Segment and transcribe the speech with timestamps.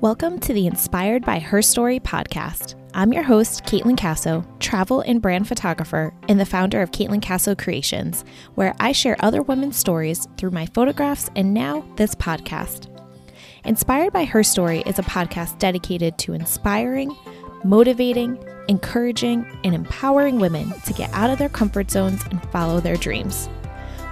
[0.00, 2.76] Welcome to the Inspired by Her Story podcast.
[2.94, 7.58] I'm your host, Caitlin Casso, travel and brand photographer and the founder of Caitlin Casso
[7.58, 8.24] Creations,
[8.54, 12.86] where I share other women's stories through my photographs and now this podcast.
[13.64, 17.12] Inspired by Her Story is a podcast dedicated to inspiring,
[17.64, 18.38] motivating,
[18.68, 23.48] encouraging, and empowering women to get out of their comfort zones and follow their dreams.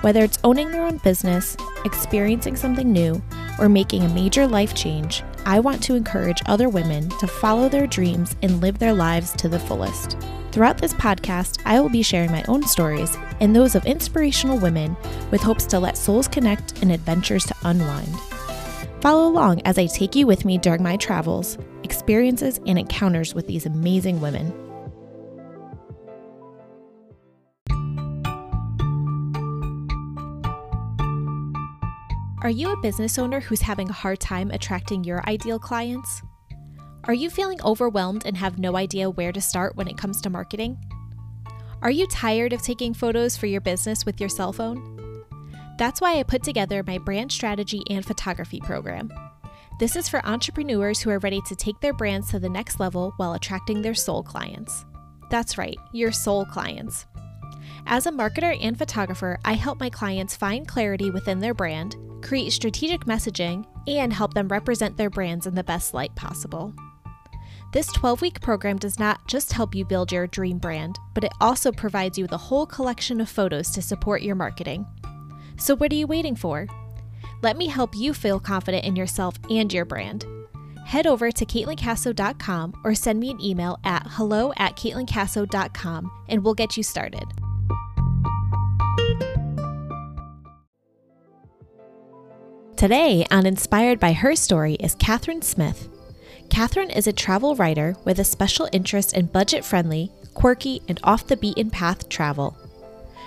[0.00, 3.23] Whether it's owning their own business, experiencing something new,
[3.61, 7.86] or making a major life change, I want to encourage other women to follow their
[7.86, 10.18] dreams and live their lives to the fullest.
[10.50, 14.96] Throughout this podcast, I will be sharing my own stories and those of inspirational women
[15.30, 18.12] with hopes to let souls connect and adventures to unwind.
[19.00, 23.46] Follow along as I take you with me during my travels, experiences, and encounters with
[23.46, 24.65] these amazing women.
[32.47, 36.23] Are you a business owner who's having a hard time attracting your ideal clients?
[37.03, 40.30] Are you feeling overwhelmed and have no idea where to start when it comes to
[40.30, 40.78] marketing?
[41.83, 45.25] Are you tired of taking photos for your business with your cell phone?
[45.77, 49.12] That's why I put together my brand strategy and photography program.
[49.81, 53.12] This is for entrepreneurs who are ready to take their brands to the next level
[53.16, 54.84] while attracting their soul clients.
[55.33, 57.06] That's right, your soul clients.
[57.86, 62.52] As a marketer and photographer, I help my clients find clarity within their brand create
[62.52, 66.74] strategic messaging, and help them represent their brands in the best light possible.
[67.72, 71.32] This 12 week program does not just help you build your dream brand, but it
[71.40, 74.86] also provides you with a whole collection of photos to support your marketing.
[75.56, 76.66] So, what are you waiting for?
[77.42, 80.24] Let me help you feel confident in yourself and your brand.
[80.84, 86.54] Head over to CaitlinCasso.com or send me an email at hello at CaitlinCasso.com and we'll
[86.54, 87.24] get you started.
[92.77, 95.88] Today, on Inspired by Her Story, is Catherine Smith.
[96.50, 101.27] Catherine is a travel writer with a special interest in budget friendly, quirky, and off
[101.27, 102.54] the beaten path travel.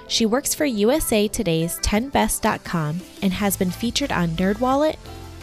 [0.07, 4.97] She works for USA Today's 10best.com and has been featured on NerdWallet,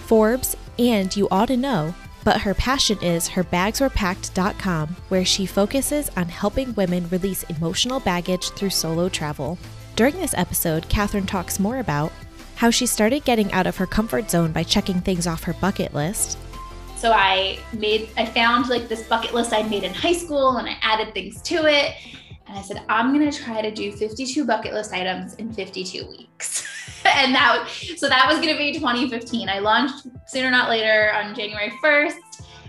[0.07, 1.93] Forbes, and You Ought to Know,
[2.23, 8.71] but her passion is herbagswerepacked.com, where she focuses on helping women release emotional baggage through
[8.71, 9.59] solo travel.
[9.97, 12.13] During this episode, Catherine talks more about
[12.57, 15.95] how she started getting out of her comfort zone by checking things off her bucket
[15.95, 16.39] list.
[16.97, 20.69] So I made, I found like this bucket list I'd made in high school and
[20.69, 21.93] I added things to it.
[22.49, 26.07] And I said, I'm going to try to do 52 bucket list items in 52
[26.09, 26.67] weeks.
[27.05, 29.49] and that, so that was going to be 2015.
[29.49, 32.15] I launched sooner, or not later on January 1st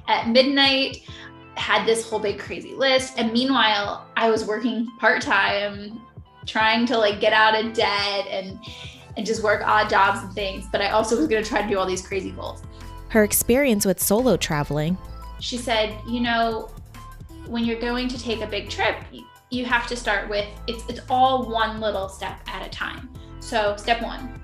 [0.08, 1.04] at midnight
[1.56, 6.00] had this whole big crazy list and meanwhile i was working part-time
[6.46, 8.60] trying to like get out of debt and
[9.18, 10.66] and just work odd jobs and things.
[10.72, 12.62] But I also was going to try to do all these crazy goals.
[13.10, 14.98] Her experience with solo traveling.
[15.40, 16.70] She said, you know,
[17.48, 18.96] when you're going to take a big trip,
[19.50, 23.10] you have to start with it's it's all one little step at a time.
[23.40, 24.42] So step 1,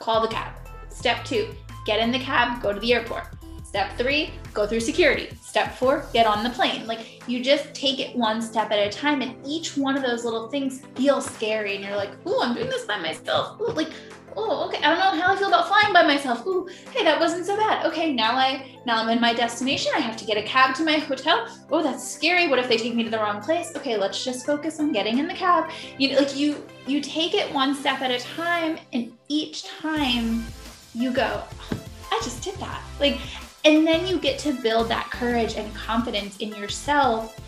[0.00, 0.52] call the cab.
[0.88, 1.54] Step 2,
[1.84, 3.35] get in the cab, go to the airport.
[3.76, 5.28] Step 3, go through security.
[5.42, 6.86] Step 4, get on the plane.
[6.86, 10.24] Like you just take it one step at a time and each one of those
[10.24, 13.90] little things feels scary and you're like, "Ooh, I'm doing this by myself." Ooh, like
[14.34, 16.46] oh, okay, I don't know how I feel about flying by myself.
[16.46, 17.84] Ooh, hey, that wasn't so bad.
[17.84, 19.92] Okay, now I now I'm in my destination.
[19.94, 21.46] I have to get a cab to my hotel.
[21.70, 22.48] Oh, that's scary.
[22.48, 23.76] What if they take me to the wrong place?
[23.76, 25.70] Okay, let's just focus on getting in the cab.
[25.98, 30.46] You know, like you you take it one step at a time, and each time
[30.94, 31.78] you go, oh,
[32.10, 32.82] I just did that.
[32.98, 33.18] Like,
[33.66, 37.38] and then you get to build that courage and confidence in yourself.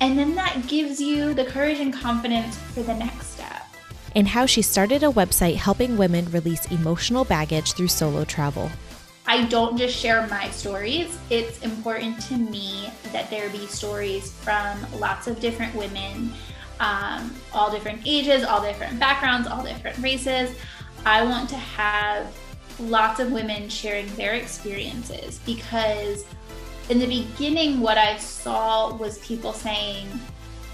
[0.00, 3.56] And then that gives you the courage and confidence for the next step
[4.16, 8.70] and how she started a website helping women release emotional baggage through solo travel.
[9.26, 11.18] I don't just share my stories.
[11.28, 16.32] It's important to me that there be stories from lots of different women,
[16.80, 20.56] um, all different ages, all different backgrounds, all different races.
[21.04, 22.34] I want to have
[22.78, 26.24] lots of women sharing their experiences because
[26.88, 30.06] in the beginning, what I saw was people saying,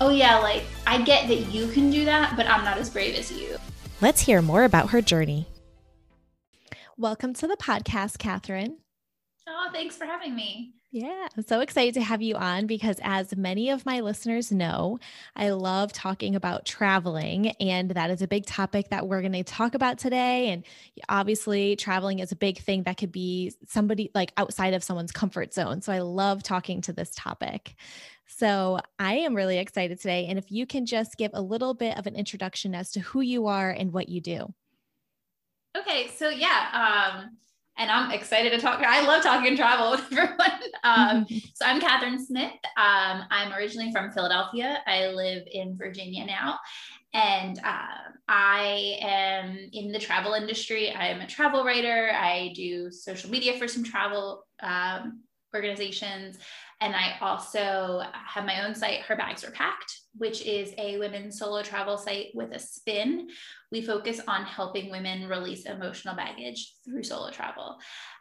[0.01, 3.15] oh yeah, like I get that you can do that, but I'm not as brave
[3.15, 3.57] as you.
[4.01, 5.47] Let's hear more about her journey.
[6.99, 8.82] Welcome to the podcast, Catherine.
[9.49, 10.75] Oh, thanks for having me.
[10.93, 14.99] Yeah, I'm so excited to have you on because, as many of my listeners know,
[15.35, 19.43] I love talking about traveling, and that is a big topic that we're going to
[19.43, 20.51] talk about today.
[20.51, 20.65] And
[21.09, 25.55] obviously, traveling is a big thing that could be somebody like outside of someone's comfort
[25.55, 25.81] zone.
[25.81, 27.75] So, I love talking to this topic.
[28.27, 30.27] So I am really excited today.
[30.27, 33.21] And if you can just give a little bit of an introduction as to who
[33.21, 34.53] you are and what you do.
[35.77, 36.09] Okay.
[36.17, 37.13] So, yeah.
[37.21, 37.37] Um,
[37.79, 38.81] and I'm excited to talk.
[38.81, 40.61] I love talking travel with everyone.
[40.85, 42.53] Um, so I'm Catherine Smith.
[42.77, 44.79] Um, I'm originally from Philadelphia.
[44.87, 46.59] I live in Virginia now.
[47.15, 50.95] And uh, I am in the travel industry.
[50.95, 52.11] I'm a travel writer.
[52.15, 55.21] I do social media for some travel um,
[55.55, 56.39] organizations.
[56.83, 61.39] And I also have my own site, Her Bags Are Packed, which is a women's
[61.39, 63.29] solo travel site with a spin.
[63.71, 67.79] We focus on helping women release emotional baggage through solo travel.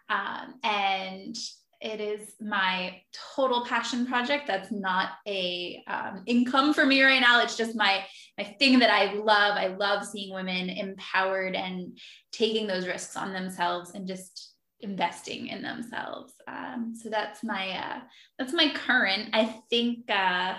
[0.10, 1.36] Um, and
[1.82, 3.02] it is my
[3.36, 8.06] total passion project that's not a um, income for me right now it's just my
[8.38, 11.98] my thing that i love i love seeing women empowered and
[12.32, 14.51] taking those risks on themselves and just
[14.82, 18.00] investing in themselves um, so that's my uh,
[18.38, 20.56] that's my current i think uh,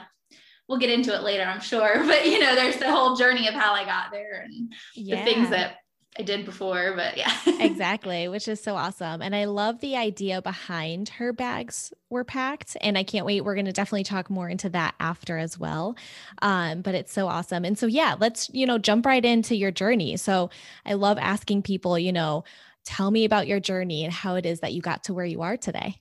[0.68, 3.54] we'll get into it later i'm sure but you know there's the whole journey of
[3.54, 5.16] how i got there and yeah.
[5.16, 5.76] the things that
[6.18, 7.32] I did before, but yeah.
[7.46, 9.22] exactly, which is so awesome.
[9.22, 12.76] And I love the idea behind her bags were packed.
[12.82, 13.42] And I can't wait.
[13.42, 15.96] We're going to definitely talk more into that after as well.
[16.42, 17.64] Um, but it's so awesome.
[17.64, 20.18] And so, yeah, let's, you know, jump right into your journey.
[20.18, 20.50] So
[20.84, 22.44] I love asking people, you know,
[22.84, 25.42] tell me about your journey and how it is that you got to where you
[25.42, 25.96] are today.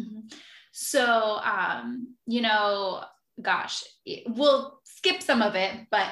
[0.00, 0.28] Mm-hmm.
[0.72, 3.02] So, um, you know,
[3.40, 3.82] gosh,
[4.26, 6.08] we'll skip some of it, but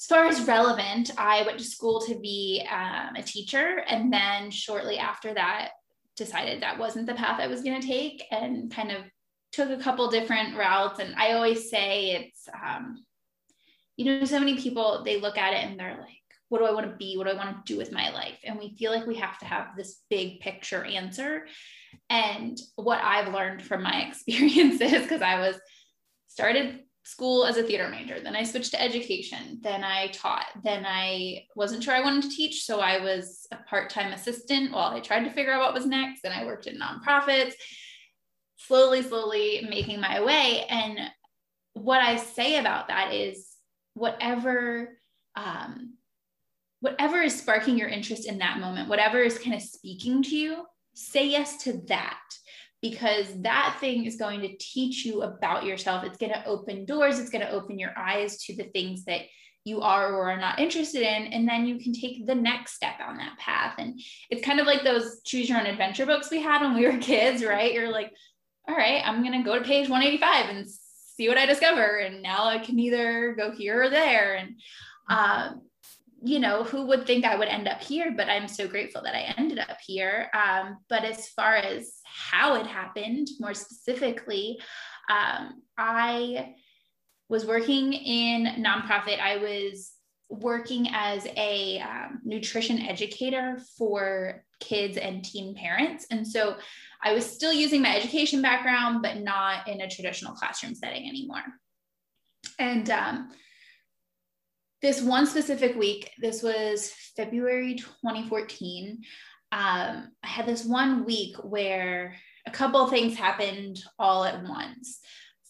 [0.00, 3.82] as far as relevant, I went to school to be um, a teacher.
[3.88, 5.70] And then shortly after that,
[6.16, 9.02] decided that wasn't the path I was going to take and kind of
[9.52, 11.00] took a couple different routes.
[11.00, 13.04] And I always say it's, um,
[13.96, 16.72] you know, so many people, they look at it and they're like, what do I
[16.72, 17.16] want to be?
[17.16, 18.38] What do I want to do with my life?
[18.44, 21.46] And we feel like we have to have this big picture answer.
[22.10, 25.56] And what I've learned from my experiences, because I was
[26.28, 28.18] started school as a theater major.
[28.20, 29.60] Then I switched to education.
[29.62, 30.46] Then I taught.
[30.62, 32.64] Then I wasn't sure I wanted to teach.
[32.64, 35.86] So I was a part time assistant while I tried to figure out what was
[35.86, 36.22] next.
[36.22, 37.52] Then I worked in nonprofits,
[38.56, 40.64] slowly, slowly making my way.
[40.68, 40.98] And
[41.74, 43.48] what I say about that is
[43.92, 44.96] whatever.
[45.36, 45.93] Um,
[46.84, 50.66] whatever is sparking your interest in that moment, whatever is kind of speaking to you,
[50.92, 52.20] say yes to that
[52.82, 56.04] because that thing is going to teach you about yourself.
[56.04, 59.22] It's going to open doors, it's going to open your eyes to the things that
[59.64, 61.32] you are or are not interested in.
[61.32, 63.76] And then you can take the next step on that path.
[63.78, 63.98] And
[64.28, 66.98] it's kind of like those choose your own adventure books we had when we were
[66.98, 67.72] kids, right?
[67.72, 68.12] You're like,
[68.68, 70.66] all right, I'm going to go to page 185 and
[71.16, 71.96] see what I discover.
[71.96, 74.34] And now I can either go here or there.
[74.34, 74.60] And,
[75.08, 75.62] um,
[76.24, 78.12] you know, who would think I would end up here?
[78.16, 80.30] But I'm so grateful that I ended up here.
[80.34, 84.58] Um, but as far as how it happened, more specifically,
[85.10, 86.54] um, I
[87.28, 89.20] was working in nonprofit.
[89.20, 89.92] I was
[90.30, 96.06] working as a um, nutrition educator for kids and teen parents.
[96.10, 96.56] And so
[97.02, 101.42] I was still using my education background, but not in a traditional classroom setting anymore.
[102.58, 103.30] And um,
[104.84, 109.02] this one specific week, this was February 2014.
[109.50, 112.14] Um, I had this one week where
[112.46, 115.00] a couple things happened all at once.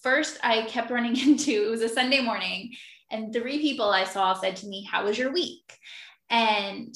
[0.03, 2.75] First, I kept running into it was a Sunday morning,
[3.11, 5.79] and three people I saw said to me, How was your week?
[6.31, 6.95] And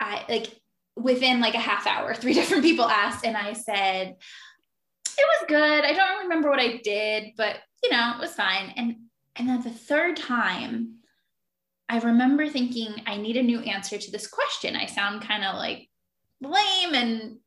[0.00, 0.60] I like
[0.96, 5.84] within like a half hour, three different people asked, and I said, It was good.
[5.84, 8.72] I don't remember what I did, but you know, it was fine.
[8.76, 8.96] And
[9.36, 10.96] and then the third time,
[11.88, 14.76] I remember thinking, I need a new answer to this question.
[14.76, 15.88] I sound kind of like
[16.40, 17.38] lame and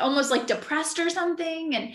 [0.00, 1.74] almost like depressed or something.
[1.74, 1.94] And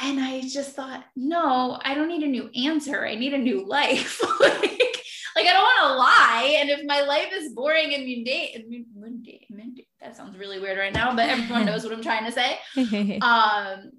[0.00, 3.04] and I just thought, no, I don't need a new answer.
[3.04, 4.20] I need a new life.
[4.40, 5.02] like,
[5.36, 6.56] like I don't want to lie.
[6.60, 10.92] And if my life is boring and mundane, mundane, mundane, that sounds really weird right
[10.92, 12.58] now, but everyone knows what I'm trying to say.
[13.22, 13.90] Um,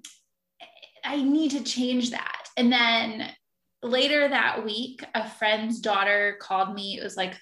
[1.04, 2.48] I need to change that.
[2.56, 3.30] And then
[3.82, 6.98] later that week, a friend's daughter called me.
[6.98, 7.36] It was like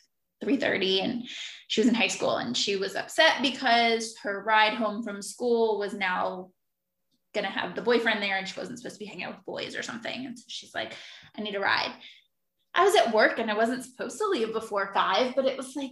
[0.44, 1.28] 3:30 and
[1.66, 5.78] she was in high school and she was upset because her ride home from school
[5.78, 6.50] was now
[7.34, 9.44] going to have the boyfriend there and she wasn't supposed to be hanging out with
[9.44, 10.94] boys or something and so she's like
[11.36, 11.92] I need a ride.
[12.74, 15.74] I was at work and I wasn't supposed to leave before 5 but it was
[15.74, 15.90] like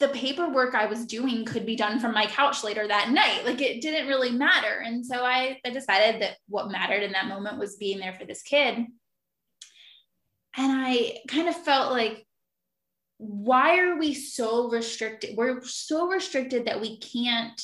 [0.00, 3.44] the paperwork I was doing could be done from my couch later that night.
[3.44, 4.82] Like it didn't really matter.
[4.84, 8.24] And so I, I decided that what mattered in that moment was being there for
[8.24, 8.86] this kid
[10.56, 12.26] and I kind of felt like,
[13.18, 15.36] why are we so restricted?
[15.36, 17.60] We're so restricted that we can't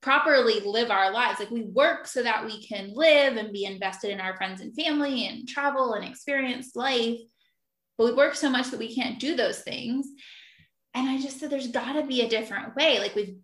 [0.00, 1.38] properly live our lives.
[1.38, 4.74] Like we work so that we can live and be invested in our friends and
[4.74, 7.18] family and travel and experience life.
[7.98, 10.06] But we work so much that we can't do those things.
[10.94, 12.98] And I just said, there's got to be a different way.
[12.98, 13.36] Like we've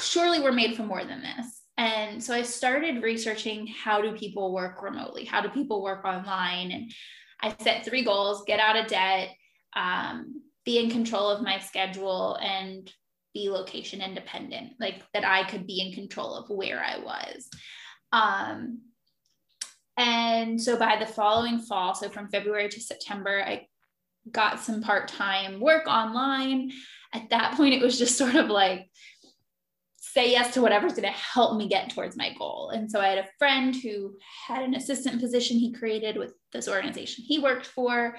[0.00, 1.60] surely we're made for more than this.
[1.76, 5.24] And so I started researching how do people work remotely?
[5.24, 6.70] How do people work online?
[6.70, 6.92] And
[7.44, 9.28] I set three goals get out of debt,
[9.76, 12.90] um, be in control of my schedule, and
[13.34, 17.48] be location independent, like that I could be in control of where I was.
[18.12, 18.80] Um,
[19.98, 23.66] and so by the following fall, so from February to September, I
[24.30, 26.72] got some part time work online.
[27.12, 28.88] At that point, it was just sort of like,
[30.14, 32.70] say yes to whatever's going to help me get towards my goal.
[32.72, 34.14] And so I had a friend who
[34.46, 38.16] had an assistant position he created with this organization he worked for.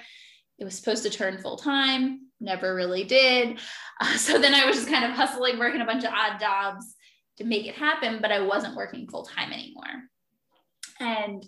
[0.59, 3.59] It was supposed to turn full time, never really did.
[4.01, 6.95] Uh, so then I was just kind of hustling, working a bunch of odd jobs
[7.37, 9.85] to make it happen, but I wasn't working full time anymore.
[10.99, 11.41] And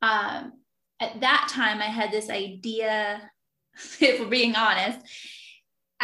[0.00, 0.54] um,
[1.00, 3.30] at that time, I had this idea,
[4.00, 5.00] if we're being honest,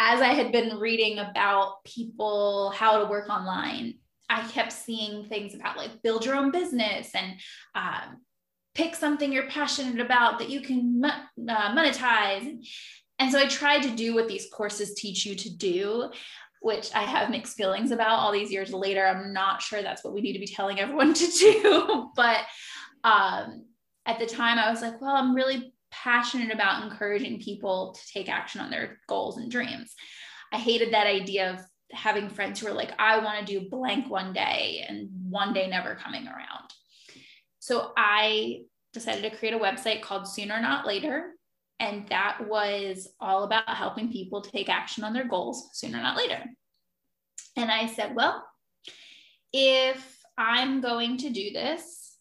[0.01, 3.95] as I had been reading about people, how to work online,
[4.29, 7.33] I kept seeing things about like build your own business and
[7.75, 8.21] um,
[8.73, 12.63] pick something you're passionate about that you can uh, monetize.
[13.19, 16.09] And so I tried to do what these courses teach you to do,
[16.61, 19.05] which I have mixed feelings about all these years later.
[19.05, 22.09] I'm not sure that's what we need to be telling everyone to do.
[22.15, 22.39] but
[23.03, 23.65] um,
[24.05, 28.29] at the time, I was like, well, I'm really passionate about encouraging people to take
[28.29, 29.93] action on their goals and dreams.
[30.51, 31.59] I hated that idea of
[31.91, 35.67] having friends who were like, I want to do blank one day and one day
[35.67, 36.73] never coming around.
[37.59, 38.61] So I
[38.93, 41.31] decided to create a website called Sooner Not Later.
[41.79, 46.43] And that was all about helping people take action on their goals sooner, not later.
[47.55, 48.45] And I said, well,
[49.53, 52.17] if I'm going to do this,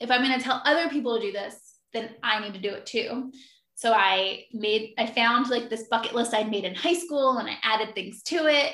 [0.00, 2.70] if I'm going to tell other people to do this, then I need to do
[2.70, 3.32] it too.
[3.74, 7.48] So I made, I found like this bucket list I'd made in high school and
[7.48, 8.72] I added things to it.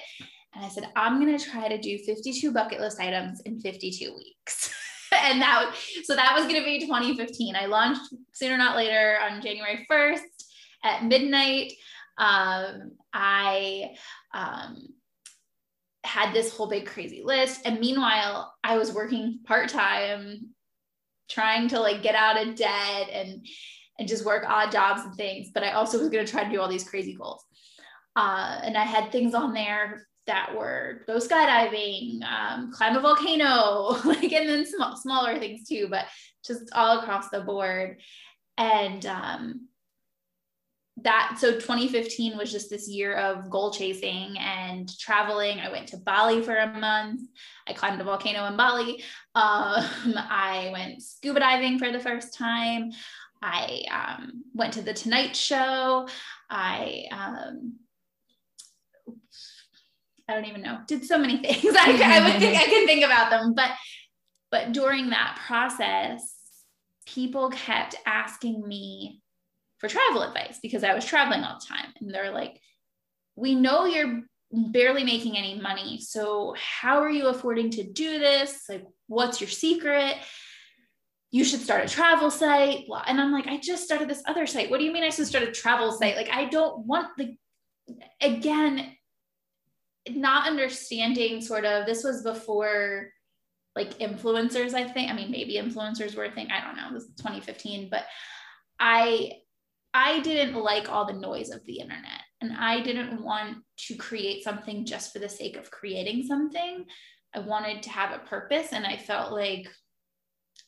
[0.54, 4.14] And I said, I'm going to try to do 52 bucket list items in 52
[4.14, 4.74] weeks.
[5.12, 7.54] and that, so that was going to be 2015.
[7.54, 10.20] I launched sooner, or not later on January 1st
[10.84, 11.72] at midnight.
[12.16, 13.90] Um, I,
[14.32, 14.88] um,
[16.04, 17.62] had this whole big crazy list.
[17.64, 20.50] And meanwhile, I was working part time
[21.28, 23.46] trying to like get out of debt and
[23.98, 25.50] and just work odd jobs and things.
[25.54, 27.44] But I also was going to try to do all these crazy goals.
[28.16, 33.96] Uh, and I had things on there that were go skydiving, um, climb a volcano,
[34.04, 36.06] like, and then sm- smaller things too, but
[36.44, 38.00] just all across the board.
[38.56, 39.68] And um,
[41.04, 45.60] that so 2015 was just this year of goal chasing and traveling.
[45.60, 47.20] I went to bali for a month.
[47.68, 49.02] I climbed a volcano in bali.
[49.34, 49.84] Um,
[50.16, 52.90] i went scuba diving for the first time.
[53.42, 56.08] I um, went to the tonight show.
[56.48, 57.74] I um,
[60.26, 60.78] i don't even know.
[60.86, 61.76] Did so many things.
[61.78, 63.70] I, I would think i can think about them but
[64.50, 66.34] but during that process
[67.06, 69.20] people kept asking me
[69.84, 71.92] for travel advice because I was traveling all the time.
[72.00, 72.60] And they're like,
[73.36, 76.00] we know you're barely making any money.
[76.00, 78.64] So how are you affording to do this?
[78.68, 80.16] Like, what's your secret?
[81.30, 82.86] You should start a travel site.
[83.06, 84.70] And I'm like, I just started this other site.
[84.70, 86.16] What do you mean I should start a travel site?
[86.16, 87.36] Like, I don't want the,
[88.22, 88.96] again,
[90.08, 93.10] not understanding sort of, this was before
[93.76, 95.10] like influencers, I think.
[95.10, 96.48] I mean, maybe influencers were a thing.
[96.50, 96.86] I don't know.
[96.88, 98.04] It was 2015, but
[98.78, 99.32] I
[99.94, 104.42] I didn't like all the noise of the internet and I didn't want to create
[104.42, 106.84] something just for the sake of creating something.
[107.32, 109.68] I wanted to have a purpose and I felt like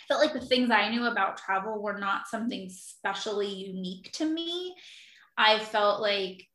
[0.01, 4.25] I felt like the things I knew about travel were not something specially unique to
[4.25, 4.77] me.
[5.37, 6.47] I felt like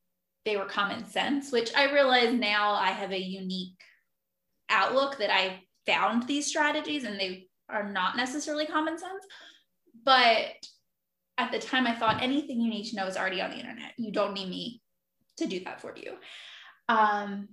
[0.46, 3.80] they were common sense, which I realize now I have a unique
[4.70, 9.25] outlook that I found these strategies and they are not necessarily common sense.
[10.06, 10.66] But
[11.41, 13.93] at the time I thought anything you need to know is already on the internet.
[13.98, 14.81] You don't need me
[15.38, 16.13] to do that for you.
[16.88, 17.50] Um,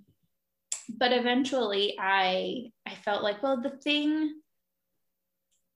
[0.88, 4.40] but eventually I I felt like, well, the thing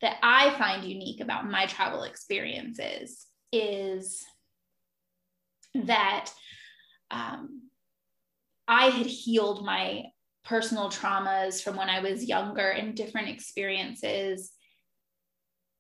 [0.03, 4.25] that I find unique about my travel experiences is
[5.75, 6.31] that
[7.11, 7.63] um,
[8.69, 10.05] I had healed my
[10.45, 14.51] personal traumas from when I was younger and different experiences.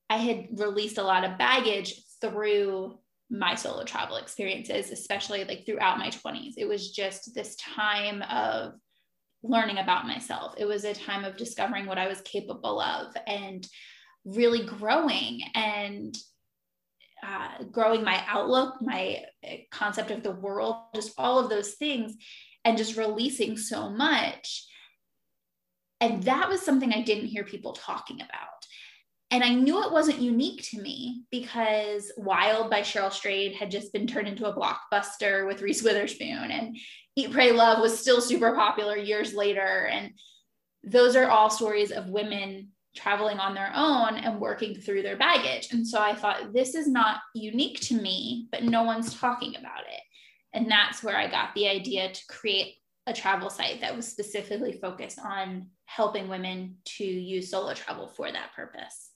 [0.08, 2.98] I had released a lot of baggage through
[3.28, 6.54] my solo travel experiences, especially like throughout my 20s.
[6.56, 8.74] It was just this time of
[9.42, 10.54] learning about myself.
[10.56, 13.66] It was a time of discovering what I was capable of and
[14.24, 16.16] really growing and
[17.26, 22.14] uh, growing my outlook, my uh, concept of the world, just all of those things,
[22.64, 24.66] and just releasing so much.
[26.00, 28.66] And that was something I didn't hear people talking about.
[29.32, 33.90] And I knew it wasn't unique to me because Wild by Cheryl Strayed had just
[33.90, 36.76] been turned into a blockbuster with Reese Witherspoon, and
[37.16, 39.88] Eat, Pray, Love was still super popular years later.
[39.90, 40.12] And
[40.84, 45.72] those are all stories of women traveling on their own and working through their baggage.
[45.72, 49.80] And so I thought, this is not unique to me, but no one's talking about
[49.80, 50.00] it.
[50.52, 52.74] And that's where I got the idea to create
[53.06, 58.30] a travel site that was specifically focused on helping women to use solo travel for
[58.30, 59.12] that purpose.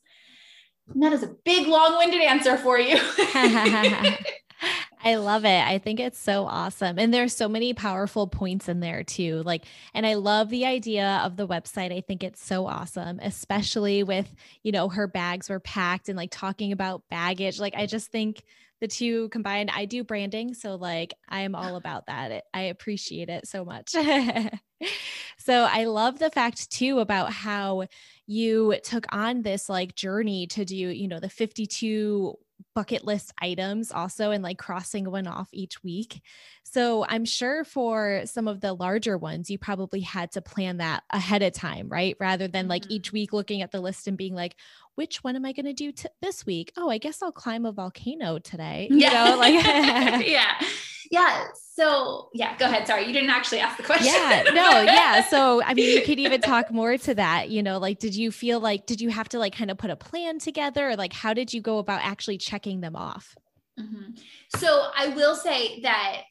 [0.92, 2.96] And that is a big, long winded answer for you.
[5.04, 5.64] I love it.
[5.64, 6.98] I think it's so awesome.
[6.98, 9.42] And there's so many powerful points in there too.
[9.44, 9.64] Like,
[9.94, 11.92] and I love the idea of the website.
[11.92, 16.30] I think it's so awesome, especially with, you know, her bags were packed and like
[16.32, 17.60] talking about baggage.
[17.60, 18.42] Like, I just think
[18.80, 20.54] the two combined, I do branding.
[20.54, 22.44] So, like, I'm all about that.
[22.52, 23.90] I appreciate it so much.
[25.38, 27.86] so, I love the fact too about how
[28.26, 32.36] you took on this like journey to do, you know, the 52
[32.74, 36.20] bucket list items also and like crossing one off each week.
[36.62, 41.02] So I'm sure for some of the larger ones, you probably had to plan that
[41.10, 42.16] ahead of time, right?
[42.20, 43.16] Rather than like each mm-hmm.
[43.16, 44.56] week looking at the list and being like,
[44.94, 46.72] which one am I going to do t- this week?
[46.76, 48.88] Oh, I guess I'll climb a volcano today.
[48.90, 49.24] You yeah.
[49.24, 49.54] know, like,
[50.26, 50.52] yeah.
[51.10, 51.44] Yeah.
[51.74, 52.86] So, yeah, go ahead.
[52.86, 54.06] Sorry, you didn't actually ask the question.
[54.06, 54.42] Yeah.
[54.54, 55.24] No, yeah.
[55.28, 58.30] So, I mean, you could even talk more to that, you know, like, did you
[58.30, 61.12] feel like, did you have to like kind of put a plan together or like,
[61.12, 63.34] how did you go about actually checking them off?
[63.78, 64.12] Mm-hmm.
[64.56, 66.22] So, I will say that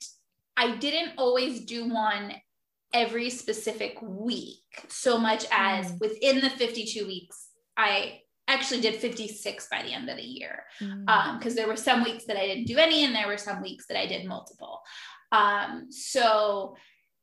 [0.58, 2.34] I didn't always do one
[2.94, 6.00] every specific week so much as mm.
[6.00, 8.22] within the 52 weeks, I
[8.56, 11.48] actually did 56 by the end of the year because mm.
[11.48, 13.86] um, there were some weeks that I didn't do any and there were some weeks
[13.88, 14.82] that I did multiple.
[15.32, 16.76] Um, so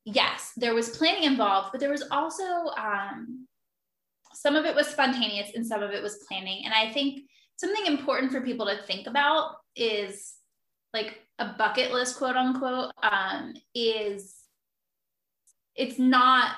[0.04, 2.44] yes, there was planning involved, but there was also
[2.76, 3.46] um,
[4.34, 6.64] some of it was spontaneous and some of it was planning.
[6.64, 7.22] And I think
[7.56, 10.34] something important for people to think about is
[10.92, 14.36] like a bucket list, quote unquote, um, is
[15.74, 16.56] it's not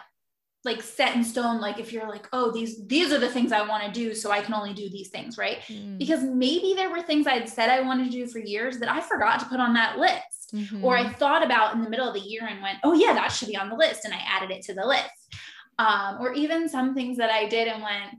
[0.65, 3.67] like set in stone like if you're like oh these these are the things i
[3.67, 5.99] want to do so i can only do these things right mm.
[5.99, 9.01] because maybe there were things i'd said i wanted to do for years that i
[9.01, 10.85] forgot to put on that list mm-hmm.
[10.85, 13.29] or i thought about in the middle of the year and went oh yeah that
[13.29, 15.37] should be on the list and i added it to the list
[15.79, 18.17] um, or even some things that i did and went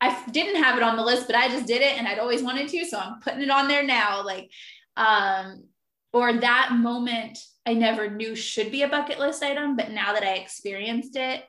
[0.00, 2.42] i didn't have it on the list but i just did it and i'd always
[2.42, 4.50] wanted to so i'm putting it on there now like
[4.96, 5.64] um,
[6.12, 10.24] or that moment I never knew should be a bucket list item, but now that
[10.24, 11.44] I experienced it,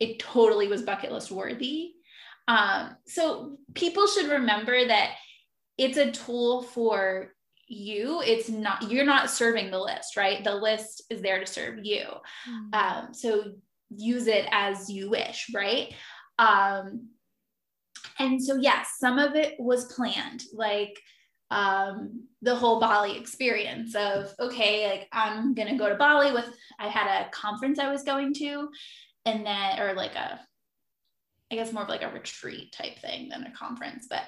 [0.00, 1.92] it totally was bucket list worthy.
[2.48, 5.12] Um, so people should remember that
[5.78, 7.32] it's a tool for
[7.68, 8.22] you.
[8.24, 10.44] It's not, you're not serving the list, right?
[10.44, 12.04] The list is there to serve you.
[12.48, 12.74] Mm-hmm.
[12.74, 13.54] Um, so
[13.90, 15.92] use it as you wish, right?
[16.38, 17.08] Um,
[18.18, 20.98] and so, yes, some of it was planned, like
[21.50, 26.48] um, the whole Bali experience of, okay, like I'm going to go to Bali with,
[26.78, 28.68] I had a conference I was going to
[29.26, 30.40] and then or like a
[31.52, 34.22] i guess more of like a retreat type thing than a conference but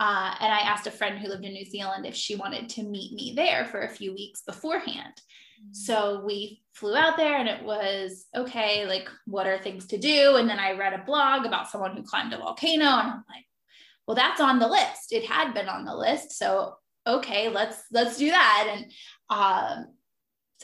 [0.00, 2.82] uh, and i asked a friend who lived in new zealand if she wanted to
[2.82, 5.14] meet me there for a few weeks beforehand.
[5.60, 5.72] Mm-hmm.
[5.72, 10.36] so we flew out there and it was okay like what are things to do?
[10.36, 13.46] And then i read a blog about someone who climbed a volcano and i'm like
[14.06, 15.12] well that's on the list.
[15.12, 16.32] It had been on the list.
[16.32, 16.76] So
[17.06, 18.66] okay let's let's do that.
[18.70, 18.92] And
[19.30, 19.93] um,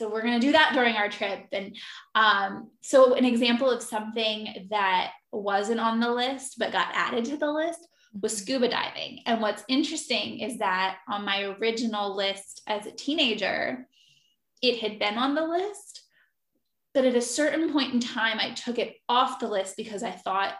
[0.01, 1.77] so we're going to do that during our trip and
[2.15, 7.37] um, so an example of something that wasn't on the list but got added to
[7.37, 7.87] the list
[8.19, 8.41] was mm-hmm.
[8.41, 13.87] scuba diving and what's interesting is that on my original list as a teenager
[14.63, 16.01] it had been on the list
[16.95, 20.09] but at a certain point in time i took it off the list because i
[20.09, 20.55] thought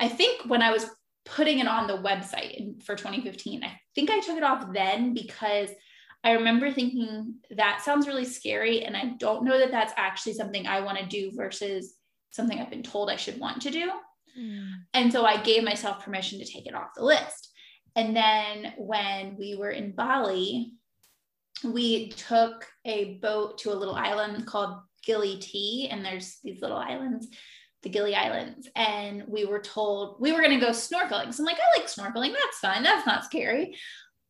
[0.00, 0.90] i think when i was
[1.24, 5.68] putting it on the website for 2015 i think i took it off then because
[6.24, 8.84] I remember thinking that sounds really scary.
[8.84, 11.94] And I don't know that that's actually something I want to do versus
[12.30, 13.90] something I've been told I should want to do.
[14.38, 14.70] Mm.
[14.94, 17.52] And so I gave myself permission to take it off the list.
[17.94, 20.72] And then when we were in Bali,
[21.62, 25.88] we took a boat to a little island called Gili T.
[25.90, 27.28] And there's these little islands,
[27.82, 28.68] the Gili Islands.
[28.74, 31.32] And we were told we were going to go snorkeling.
[31.32, 32.32] So I'm like, I like snorkeling.
[32.32, 32.82] That's fun.
[32.82, 33.76] That's not scary.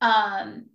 [0.00, 0.66] Um,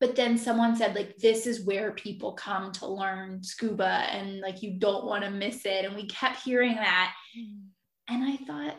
[0.00, 4.62] but then someone said like this is where people come to learn scuba and like
[4.62, 7.60] you don't want to miss it and we kept hearing that mm.
[8.08, 8.76] and i thought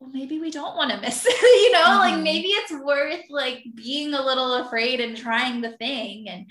[0.00, 1.98] well maybe we don't want to miss it you know mm.
[1.98, 2.24] like mm-hmm.
[2.24, 6.50] maybe it's worth like being a little afraid and trying the thing and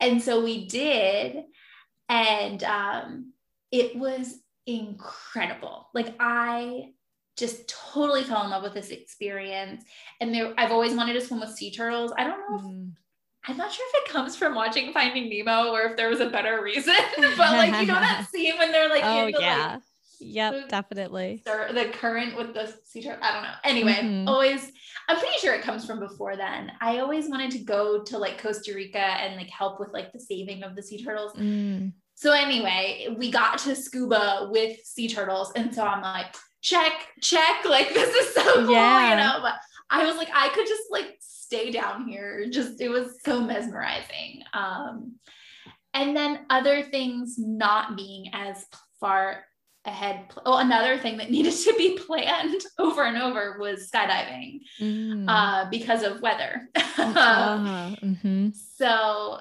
[0.00, 1.44] and so we did
[2.08, 3.32] and um
[3.70, 5.88] it was incredible.
[5.94, 6.92] Like I
[7.36, 9.84] just totally fell in love with this experience.
[10.20, 12.12] And there, I've always wanted to swim with sea turtles.
[12.16, 12.92] I don't know if mm.
[13.48, 16.28] I'm not sure if it comes from watching Finding Nemo or if there was a
[16.28, 19.82] better reason, but like you know that scene when they're like, oh the, yeah, like,
[20.20, 21.42] yep, the, definitely.
[21.44, 23.22] The current with the sea turtle.
[23.22, 23.54] I don't know.
[23.64, 24.28] Anyway, mm-hmm.
[24.28, 24.70] always.
[25.08, 26.70] I'm pretty sure it comes from before then.
[26.80, 30.20] I always wanted to go to like Costa Rica and like help with like the
[30.20, 31.32] saving of the sea turtles.
[31.32, 31.92] Mm.
[32.14, 37.64] So anyway, we got to scuba with sea turtles, and so I'm like, check, check,
[37.64, 39.10] like this is so cool, yeah.
[39.10, 39.38] you know.
[39.42, 39.54] But
[39.90, 42.46] I was like, I could just like stay down here.
[42.50, 44.42] Just it was so mesmerizing.
[44.52, 45.16] Um,
[45.92, 48.64] and then other things not being as
[49.00, 49.44] far
[49.84, 50.26] ahead.
[50.44, 55.24] Oh, another thing that needed to be planned over and over was skydiving mm.
[55.28, 56.68] uh, because of weather.
[56.76, 58.50] uh, mm-hmm.
[58.76, 59.38] So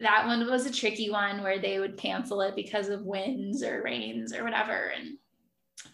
[0.00, 3.82] that one was a tricky one where they would cancel it because of winds or
[3.82, 4.92] rains or whatever.
[4.96, 5.16] And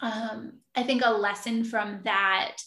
[0.01, 2.57] um, I think a lesson from that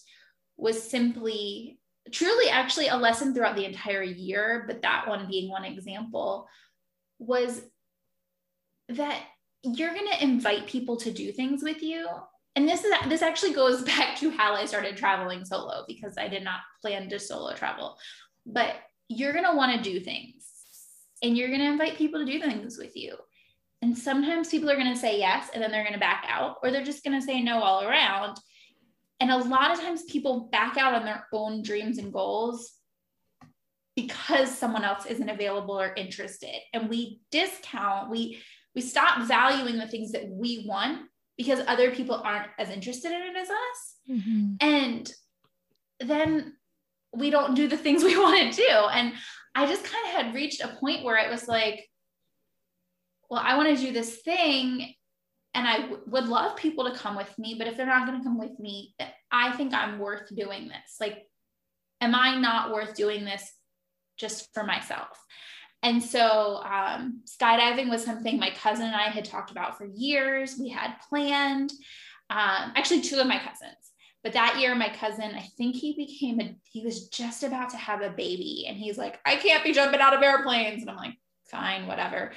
[0.56, 1.78] was simply
[2.10, 6.48] truly actually a lesson throughout the entire year, but that one being one example,
[7.18, 7.62] was
[8.88, 9.22] that
[9.62, 12.08] you're going to invite people to do things with you.
[12.56, 16.28] And this is this actually goes back to how I started traveling solo because I
[16.28, 17.96] did not plan to solo travel.
[18.44, 18.74] But
[19.08, 20.46] you're going to want to do things
[21.22, 23.16] and you're going to invite people to do things with you.
[23.82, 26.58] And sometimes people are going to say yes and then they're going to back out
[26.62, 28.38] or they're just going to say no all around.
[29.18, 32.72] And a lot of times people back out on their own dreams and goals
[33.96, 36.56] because someone else isn't available or interested.
[36.72, 38.40] And we discount, we
[38.74, 41.02] we stop valuing the things that we want
[41.36, 43.96] because other people aren't as interested in it as us.
[44.10, 44.54] Mm-hmm.
[44.60, 45.12] And
[46.00, 46.54] then
[47.14, 48.68] we don't do the things we want to do.
[48.92, 49.12] And
[49.54, 51.86] I just kind of had reached a point where it was like,
[53.32, 54.92] well, I want to do this thing
[55.54, 58.18] and I w- would love people to come with me, but if they're not going
[58.18, 58.94] to come with me,
[59.30, 60.98] I think I'm worth doing this.
[61.00, 61.26] Like,
[62.02, 63.50] am I not worth doing this
[64.18, 65.18] just for myself?
[65.82, 70.58] And so, um, skydiving was something my cousin and I had talked about for years.
[70.60, 71.72] We had planned,
[72.28, 73.92] um, actually, two of my cousins.
[74.22, 77.78] But that year, my cousin, I think he became a, he was just about to
[77.78, 78.66] have a baby.
[78.68, 80.82] And he's like, I can't be jumping out of airplanes.
[80.82, 81.16] And I'm like,
[81.52, 82.32] fine, whatever.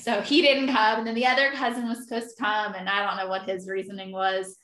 [0.00, 0.98] so he didn't come.
[0.98, 2.74] And then the other cousin was supposed to come.
[2.74, 4.56] And I don't know what his reasoning was.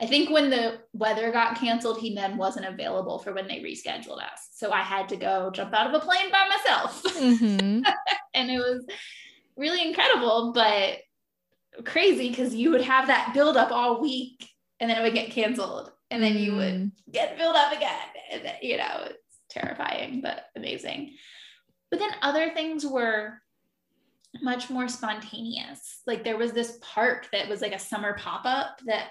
[0.00, 4.22] I think when the weather got canceled, he then wasn't available for when they rescheduled
[4.22, 4.50] us.
[4.52, 7.02] So I had to go jump out of a plane by myself.
[7.02, 7.80] Mm-hmm.
[8.34, 8.84] and it was
[9.56, 10.98] really incredible, but
[11.84, 14.48] crazy because you would have that build up all week
[14.80, 15.90] and then it would get canceled.
[16.10, 16.92] And then you would mm.
[17.10, 17.96] get filled up again.
[18.30, 21.14] And you know, it's terrifying, but amazing.
[21.90, 23.40] But then other things were
[24.42, 26.02] much more spontaneous.
[26.06, 29.08] Like there was this park that was like a summer pop up that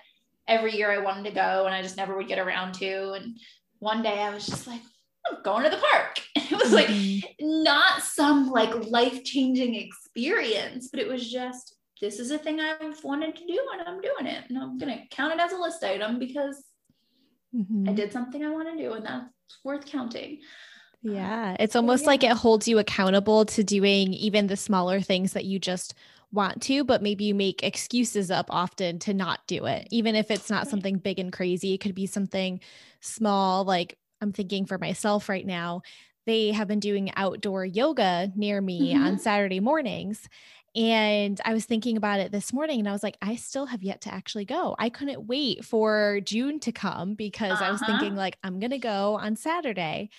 [0.48, 3.12] every year I wanted to go and I just never would get around to.
[3.14, 3.38] And
[3.80, 4.82] one day I was just like,
[5.28, 6.20] I'm going to the park.
[6.36, 7.64] And it was like mm-hmm.
[7.64, 13.04] not some like life changing experience, but it was just, this is a thing I've
[13.04, 14.44] wanted to do and I'm doing it.
[14.50, 16.64] And I'm going to count it as a list item because
[17.56, 17.90] mm-hmm.
[17.90, 20.40] I did something I want to do and that's worth counting.
[21.06, 21.56] Yeah.
[21.60, 22.08] It's almost yeah.
[22.08, 25.94] like it holds you accountable to doing even the smaller things that you just
[26.32, 29.88] want to, but maybe you make excuses up often to not do it.
[29.92, 32.60] Even if it's not something big and crazy, it could be something
[33.02, 33.64] small.
[33.64, 35.84] Like I'm thinking for myself right now,
[36.26, 39.04] they have been doing outdoor yoga near me mm-hmm.
[39.04, 40.28] on Saturday mornings.
[40.76, 43.84] And I was thinking about it this morning and I was like, I still have
[43.84, 44.76] yet to actually go.
[44.78, 47.66] I couldn't wait for June to come because uh-huh.
[47.66, 48.18] I was thinking, uh-huh.
[48.18, 50.10] like, I'm going to go on Saturday.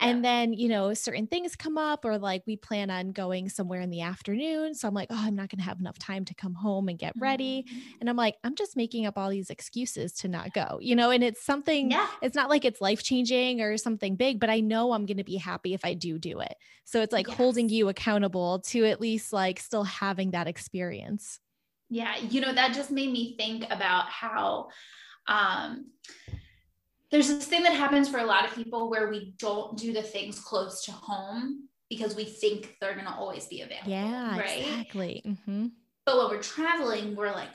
[0.00, 3.82] And then, you know, certain things come up, or like we plan on going somewhere
[3.82, 4.74] in the afternoon.
[4.74, 6.98] So I'm like, oh, I'm not going to have enough time to come home and
[6.98, 7.66] get ready.
[7.68, 7.78] Mm-hmm.
[8.00, 11.10] And I'm like, I'm just making up all these excuses to not go, you know,
[11.10, 12.06] and it's something, yeah.
[12.22, 15.24] it's not like it's life changing or something big, but I know I'm going to
[15.24, 16.54] be happy if I do do it.
[16.84, 17.36] So it's like yes.
[17.36, 21.40] holding you accountable to at least like still having that experience.
[21.90, 22.16] Yeah.
[22.16, 24.68] You know, that just made me think about how,
[25.28, 25.86] um,
[27.10, 30.02] there's this thing that happens for a lot of people where we don't do the
[30.02, 33.90] things close to home because we think they're going to always be available.
[33.90, 34.60] Yeah, right?
[34.60, 35.22] exactly.
[35.26, 35.66] Mm-hmm.
[36.06, 37.50] But when we're traveling, we're like,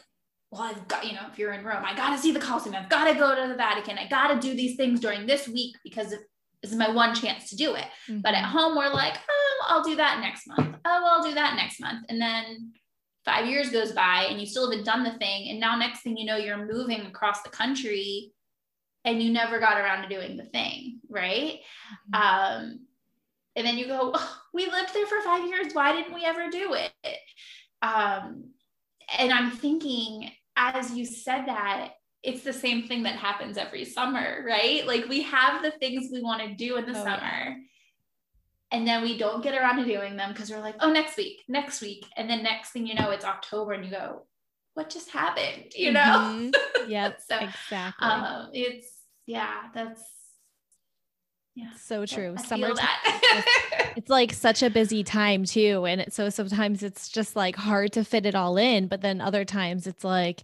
[0.51, 2.75] well, I've got, you know, if you're in Rome, I got to see the Colosseum.
[2.75, 3.97] I've got to go to the Vatican.
[3.97, 7.49] I got to do these things during this week because this is my one chance
[7.49, 7.85] to do it.
[8.09, 8.19] Mm-hmm.
[8.19, 10.75] But at home, we're like, oh, I'll do that next month.
[10.83, 12.05] Oh, I'll do that next month.
[12.09, 12.73] And then
[13.23, 15.49] five years goes by and you still haven't done the thing.
[15.49, 18.33] And now, next thing you know, you're moving across the country
[19.05, 21.59] and you never got around to doing the thing, right?
[22.13, 22.61] Mm-hmm.
[22.63, 22.79] Um,
[23.55, 25.73] and then you go, oh, we lived there for five years.
[25.73, 26.91] Why didn't we ever do it?
[27.81, 28.49] Um,
[29.17, 34.43] and I'm thinking as you said that, it's the same thing that happens every summer,
[34.45, 34.85] right?
[34.87, 37.19] Like we have the things we want to do in the oh, summer.
[37.21, 37.55] Yeah.
[38.71, 41.41] And then we don't get around to doing them because we're like, oh, next week,
[41.47, 42.05] next week.
[42.17, 44.25] And then next thing you know, it's October and you go,
[44.73, 45.71] what just happened?
[45.75, 46.01] You know?
[46.01, 46.49] Mm-hmm.
[46.87, 47.19] Yep.
[47.27, 48.07] so exactly.
[48.07, 48.94] Um, it's
[49.25, 50.01] yeah, that's
[51.55, 51.71] yeah.
[51.79, 52.35] So true.
[52.37, 52.73] Summer
[53.95, 55.85] it's like such a busy time too.
[55.85, 58.87] And it, so sometimes it's just like hard to fit it all in.
[58.87, 60.43] But then other times it's like,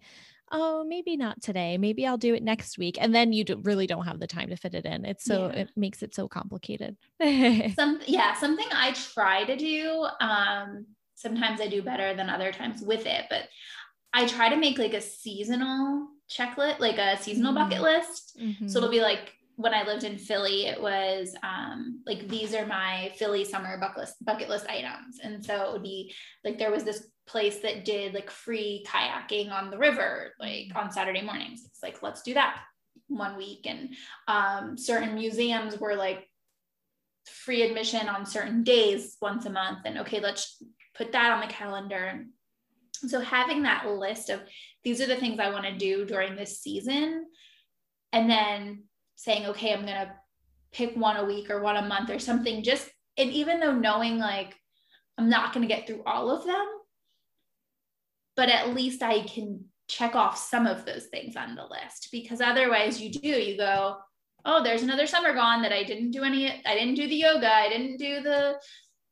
[0.54, 1.78] oh, maybe not today.
[1.78, 2.98] Maybe I'll do it next week.
[3.00, 5.04] And then you do, really don't have the time to fit it in.
[5.04, 5.62] It's so, yeah.
[5.62, 6.96] it makes it so complicated.
[7.76, 10.08] Some, yeah, something I try to do.
[10.22, 13.44] Um, sometimes I do better than other times with it, but
[14.13, 17.70] I try to make like a seasonal checklist, like a seasonal mm-hmm.
[17.70, 18.38] bucket list.
[18.39, 18.67] Mm-hmm.
[18.67, 22.65] So it'll be like when I lived in Philly, it was um, like these are
[22.65, 25.20] my Philly summer bucket list, bucket list items.
[25.22, 26.13] And so it would be
[26.44, 30.78] like there was this place that did like free kayaking on the river, like mm-hmm.
[30.78, 31.63] on Saturday mornings.
[31.65, 32.60] It's like, let's do that
[33.08, 33.65] one week.
[33.65, 33.89] And
[34.28, 36.28] um, certain museums were like
[37.26, 39.80] free admission on certain days once a month.
[39.86, 40.63] And okay, let's
[40.96, 42.26] put that on the calendar.
[43.08, 44.42] So having that list of
[44.84, 47.26] these are the things I want to do during this season.
[48.14, 48.84] And then
[49.16, 50.12] saying, okay, I'm going to
[50.72, 52.64] pick one a week or one a month or something.
[52.64, 54.56] Just, and even though knowing like
[55.18, 56.66] I'm not going to get through all of them,
[58.36, 62.42] but at least I can check off some of those things on the list because
[62.42, 63.98] otherwise you do, you go,
[64.46, 67.54] oh, there's another summer gone that I didn't do any, I didn't do the yoga,
[67.54, 68.56] I didn't do the,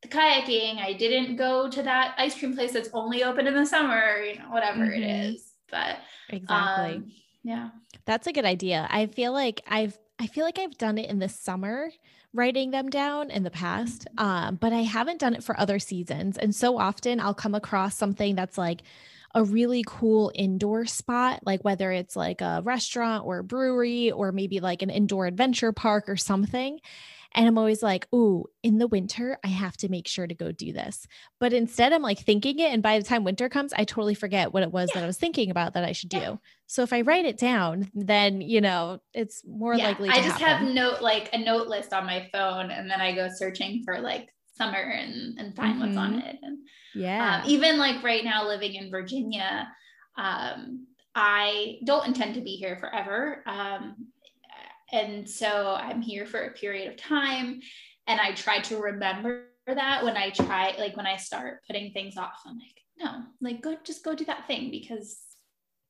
[0.01, 3.65] the kayaking, I didn't go to that ice cream place that's only open in the
[3.65, 5.03] summer, you know, whatever mm-hmm.
[5.03, 5.51] it is.
[5.69, 5.97] But
[6.29, 6.95] exactly.
[6.95, 7.11] Um,
[7.43, 7.69] yeah.
[8.05, 8.87] That's a good idea.
[8.89, 11.89] I feel like I've I feel like I've done it in the summer
[12.33, 16.37] writing them down in the past um, but i haven't done it for other seasons
[16.37, 18.83] and so often i'll come across something that's like
[19.35, 24.31] a really cool indoor spot, like whether it's like a restaurant or a brewery or
[24.31, 26.79] maybe like an indoor adventure park or something.
[27.35, 30.51] And I'm always like, ooh, in the winter, I have to make sure to go
[30.51, 31.07] do this.
[31.39, 32.71] But instead, I'm like thinking it.
[32.71, 34.95] And by the time winter comes, I totally forget what it was yeah.
[34.95, 36.39] that I was thinking about that I should do.
[36.65, 39.85] So if I write it down, then, you know, it's more yeah.
[39.89, 40.67] likely I just happen.
[40.67, 42.71] have note like a note list on my phone.
[42.71, 45.81] And then I go searching for like summer and, and find mm-hmm.
[45.81, 46.27] what's on mm-hmm.
[46.27, 46.37] it.
[46.41, 46.57] And
[46.95, 49.67] yeah, um, even like right now living in Virginia,
[50.17, 53.43] um, I don't intend to be here forever.
[53.45, 54.07] Um,
[54.91, 57.61] and so I'm here for a period of time.
[58.07, 62.17] And I try to remember that when I try, like when I start putting things
[62.17, 65.19] off, I'm like, no, like go, just go do that thing because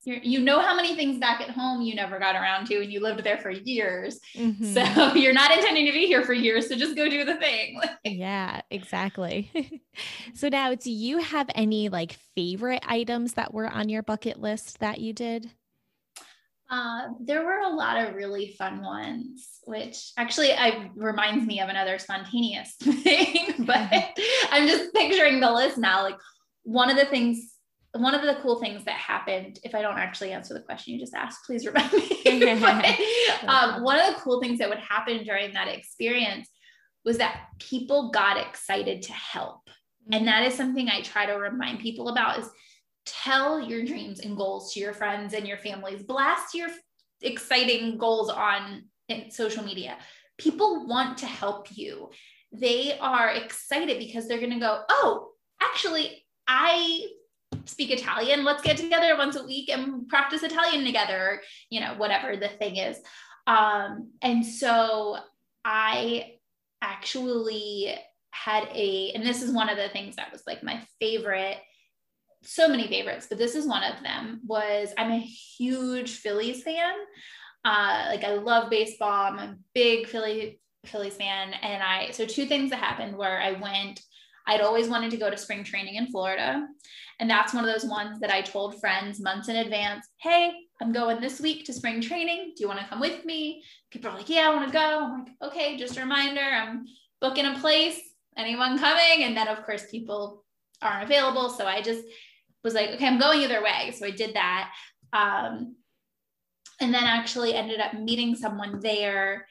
[0.04, 2.90] you're, you know how many things back at home you never got around to and
[2.90, 4.18] you lived there for years.
[4.34, 4.72] Mm-hmm.
[4.72, 6.68] So you're not intending to be here for years.
[6.68, 7.80] So just go do the thing.
[8.04, 9.82] yeah, exactly.
[10.34, 14.80] so now do you have any like favorite items that were on your bucket list
[14.80, 15.50] that you did?
[16.70, 21.68] Uh, there were a lot of really fun ones, which actually I reminds me of
[21.68, 23.90] another spontaneous thing, but
[24.50, 26.02] I'm just picturing the list now.
[26.02, 26.16] Like
[26.62, 27.54] one of the things,
[27.92, 31.00] one of the cool things that happened, if I don't actually answer the question you
[31.00, 32.22] just asked, please remind me.
[32.24, 36.48] but, um, one of the cool things that would happen during that experience
[37.04, 39.68] was that people got excited to help.
[40.12, 42.48] And that is something I try to remind people about is
[43.06, 46.02] tell your dreams and goals to your friends and your families.
[46.02, 46.68] Blast your
[47.20, 48.84] exciting goals on
[49.30, 49.96] social media.
[50.38, 52.10] People want to help you.
[52.52, 57.06] They are excited because they're going to go, "Oh, actually, I
[57.64, 58.44] speak Italian.
[58.44, 62.76] Let's get together once a week and practice Italian together, you know, whatever the thing
[62.76, 62.98] is.
[63.46, 65.18] Um, and so
[65.64, 66.34] I
[66.82, 67.94] actually
[68.30, 71.58] had a, and this is one of the things that was like my favorite
[72.42, 74.40] so many favorites, but this is one of them.
[74.46, 76.94] Was I'm a huge Phillies fan.
[77.64, 79.32] Uh, like I love baseball.
[79.32, 83.52] I'm a big Philly Phillies fan, and I so two things that happened where I
[83.52, 84.00] went.
[84.46, 86.66] I'd always wanted to go to spring training in Florida,
[87.20, 90.08] and that's one of those ones that I told friends months in advance.
[90.18, 92.54] Hey, I'm going this week to spring training.
[92.56, 93.62] Do you want to come with me?
[93.90, 95.04] People are like, Yeah, I want to go.
[95.04, 96.40] I'm like, Okay, just a reminder.
[96.40, 96.86] I'm
[97.20, 98.00] booking a place.
[98.36, 99.24] Anyone coming?
[99.24, 100.44] And then of course people
[100.80, 101.50] aren't available.
[101.50, 102.04] So I just
[102.64, 103.92] was like, okay, I'm going either way.
[103.96, 104.72] So I did that.
[105.12, 105.76] Um,
[106.80, 109.46] and then actually ended up meeting someone there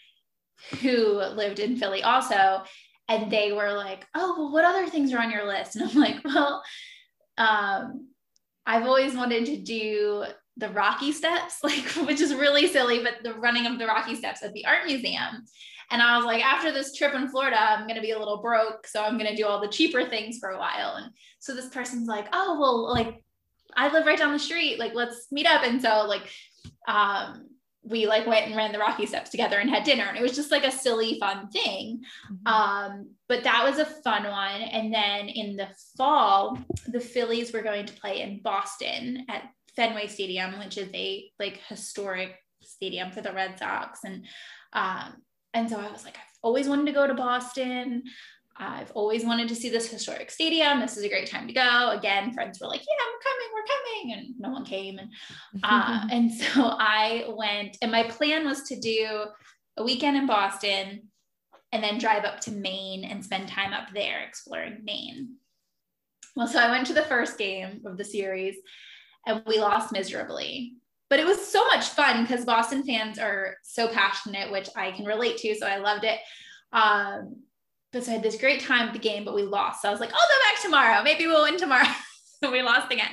[0.81, 2.63] who lived in Philly also.
[3.07, 5.75] And they were like, oh, well, what other things are on your list?
[5.79, 6.63] And I'm like, well,
[7.37, 8.09] um,
[8.65, 10.25] I've always wanted to do
[10.57, 14.43] the Rocky Steps, like, which is really silly, but the running of the Rocky Steps
[14.43, 15.45] at the art museum.
[15.91, 18.41] And I was like, after this trip in Florida, I'm going to be a little
[18.41, 18.85] broke.
[18.87, 20.95] So I'm going to do all the cheaper things for a while.
[20.95, 23.23] And so this person's like, oh, well, like,
[23.75, 24.79] I live right down the street.
[24.79, 25.63] Like, let's meet up.
[25.63, 26.29] And so like,
[26.87, 27.47] um,
[27.83, 30.03] we like went and ran the Rocky Steps together and had dinner.
[30.03, 32.01] And it was just like a silly, fun thing.
[32.31, 32.47] Mm-hmm.
[32.47, 34.61] Um, but that was a fun one.
[34.61, 40.07] And then in the fall, the Phillies were going to play in Boston at Fenway
[40.07, 44.03] Stadium, which is a like historic stadium for the Red Sox.
[44.03, 44.25] And
[44.73, 45.15] um,
[45.53, 48.03] and so I was like, I've always wanted to go to Boston.
[48.59, 50.81] I've always wanted to see this historic stadium.
[50.81, 51.91] This is a great time to go.
[51.91, 54.99] Again, friends were like, "Yeah, we're coming, we're coming," and no one came.
[54.99, 55.09] And
[55.63, 59.25] uh, and so I went, and my plan was to do
[59.77, 61.09] a weekend in Boston,
[61.71, 65.35] and then drive up to Maine and spend time up there exploring Maine.
[66.35, 68.57] Well, so I went to the first game of the series,
[69.25, 70.73] and we lost miserably.
[71.09, 75.05] But it was so much fun because Boston fans are so passionate, which I can
[75.05, 75.55] relate to.
[75.55, 76.19] So I loved it.
[76.71, 77.43] Um,
[77.91, 79.81] but so I had this great time at the game, but we lost.
[79.81, 81.03] So I was like, I'll go back tomorrow.
[81.03, 81.87] Maybe we'll win tomorrow.
[82.41, 83.09] So we lost again.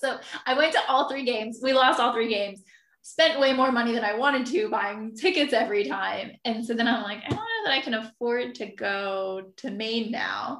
[0.00, 1.60] So I went to all three games.
[1.62, 2.62] We lost all three games.
[3.02, 6.32] Spent way more money than I wanted to buying tickets every time.
[6.44, 9.70] And so then I'm like, I don't know that I can afford to go to
[9.70, 10.58] Maine now.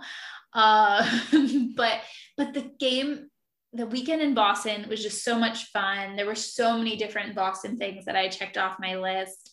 [0.53, 1.05] Uh,
[1.77, 2.01] but
[2.37, 3.29] but the game,
[3.73, 6.17] the weekend in Boston was just so much fun.
[6.17, 9.51] There were so many different Boston things that I checked off my list.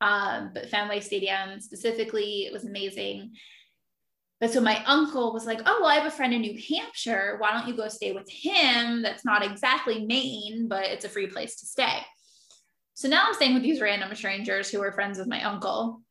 [0.00, 3.32] Um, but Fenway Stadium specifically, it was amazing.
[4.40, 7.36] But so my uncle was like, Oh, well, I have a friend in New Hampshire.
[7.38, 9.02] Why don't you go stay with him?
[9.02, 11.98] That's not exactly Maine, but it's a free place to stay.
[12.94, 16.02] So now I'm staying with these random strangers who are friends with my uncle.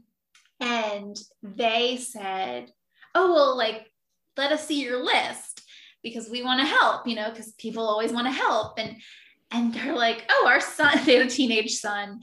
[0.60, 2.70] and they said,
[3.14, 3.90] Oh, well, like,
[4.36, 5.47] let us see your list
[6.02, 8.78] because we want to help, you know, because people always want to help.
[8.78, 8.96] And
[9.50, 12.20] and they're like, oh, our son, they had a teenage son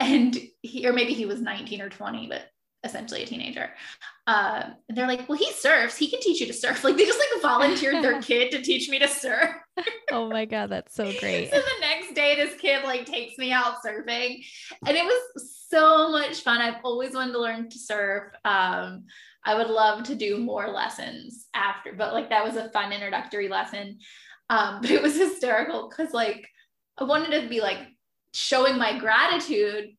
[0.00, 2.42] and he or maybe he was 19 or 20 but
[2.84, 3.70] essentially a teenager.
[4.26, 5.96] Uh, and they're like well he surfs.
[5.96, 6.82] He can teach you to surf.
[6.84, 9.50] Like they just like volunteered their kid to teach me to surf.
[10.10, 11.50] Oh my god that's so great.
[11.50, 14.44] so the next day this kid like takes me out surfing.
[14.86, 16.60] And it was so much fun.
[16.60, 18.32] I've always wanted to learn to surf.
[18.44, 19.04] Um,
[19.44, 23.48] i would love to do more lessons after but like that was a fun introductory
[23.48, 23.98] lesson.
[24.50, 26.48] Um, but it was hysterical because like
[26.98, 27.78] i wanted to be like
[28.36, 29.95] showing my gratitude.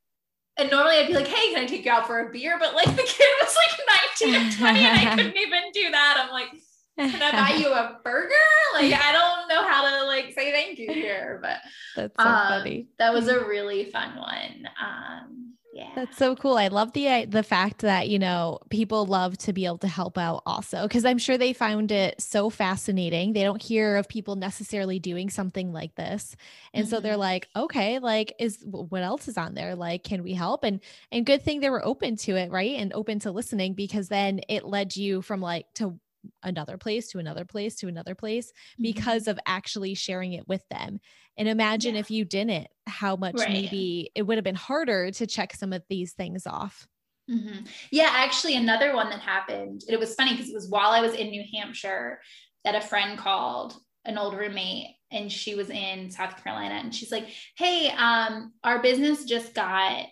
[0.58, 2.58] And normally I'd be like, hey, can I take you out for a beer?
[2.60, 6.24] But like the kid was like 19 or 20 and I couldn't even do that.
[6.26, 6.50] I'm like,
[6.98, 8.34] can I buy you a burger?
[8.74, 11.58] Like, I don't know how to like say thank you here, but
[11.96, 12.88] that's so um, funny.
[12.98, 14.68] That was a really fun one.
[14.84, 15.47] Um,
[15.78, 15.92] yeah.
[15.94, 16.58] That's so cool.
[16.58, 20.18] I love the the fact that, you know, people love to be able to help
[20.18, 23.34] out also cuz I'm sure they found it so fascinating.
[23.34, 26.36] They don't hear of people necessarily doing something like this.
[26.74, 26.90] And mm-hmm.
[26.90, 27.20] so they're mm-hmm.
[27.20, 29.76] like, "Okay, like is what else is on there?
[29.76, 32.76] Like can we help?" And and good thing they were open to it, right?
[32.80, 36.00] And open to listening because then it led you from like to
[36.44, 38.84] another place to another place to another place mm-hmm.
[38.84, 41.00] because of actually sharing it with them.
[41.38, 42.02] And imagine yeah.
[42.02, 43.50] if you didn't, how much right.
[43.50, 46.88] maybe it would have been harder to check some of these things off.
[47.30, 47.66] Mm-hmm.
[47.92, 51.14] Yeah, actually, another one that happened, it was funny because it was while I was
[51.14, 52.22] in New Hampshire
[52.64, 57.12] that a friend called an old roommate and she was in South Carolina and she's
[57.12, 60.06] like, Hey, um, our business just got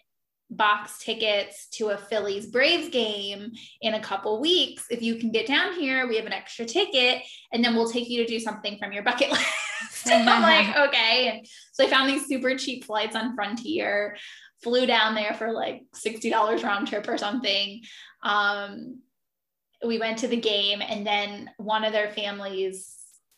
[0.56, 4.86] box tickets to a Phillies Braves game in a couple weeks.
[4.90, 8.10] If you can get down here, we have an extra ticket, and then we'll take
[8.10, 10.08] you to do something from your bucket list.
[10.08, 11.30] I'm like, okay.
[11.30, 14.18] And so I found these super cheap flights on Frontier,
[14.64, 17.82] flew down there for like $60 round trip or something.
[18.24, 19.02] Um,
[19.86, 22.96] we went to the game, and then one of their families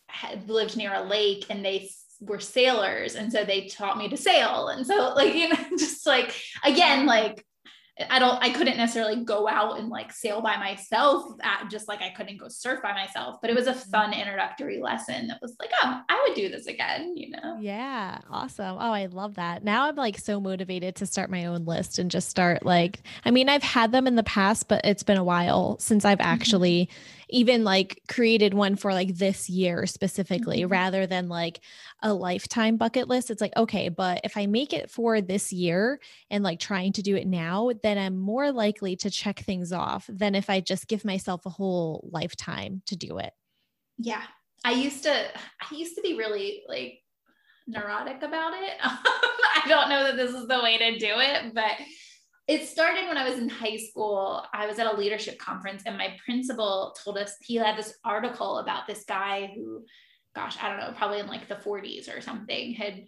[0.08, 1.90] had lived near a lake and they
[2.22, 6.06] were sailors and so they taught me to sail and so like you know just
[6.06, 7.46] like again like
[8.10, 12.02] I don't, I couldn't necessarily go out and like sail by myself at just like
[12.02, 13.90] I couldn't go surf by myself, but it was a mm-hmm.
[13.90, 17.58] fun introductory lesson that was like, oh, I would do this again, you know?
[17.60, 18.20] Yeah.
[18.30, 18.78] Awesome.
[18.78, 19.64] Oh, I love that.
[19.64, 23.32] Now I'm like so motivated to start my own list and just start like, I
[23.32, 26.28] mean, I've had them in the past, but it's been a while since I've mm-hmm.
[26.28, 27.17] actually mm-hmm.
[27.30, 30.72] Even like created one for like this year specifically mm-hmm.
[30.72, 31.60] rather than like
[32.02, 33.30] a lifetime bucket list.
[33.30, 36.00] It's like, okay, but if I make it for this year
[36.30, 40.10] and like trying to do it now, then I'm more likely to check things off
[40.10, 43.34] than if I just give myself a whole lifetime to do it.
[43.98, 44.24] Yeah.
[44.64, 47.00] I used to I used to be really like
[47.68, 48.74] neurotic about it.
[48.82, 51.74] I don't know that this is the way to do it, but
[52.48, 54.44] it started when I was in high school.
[54.54, 58.60] I was at a leadership conference and my principal told us he had this article
[58.60, 59.84] about this guy who
[60.34, 63.06] gosh, I don't know, probably in like the 40s or something had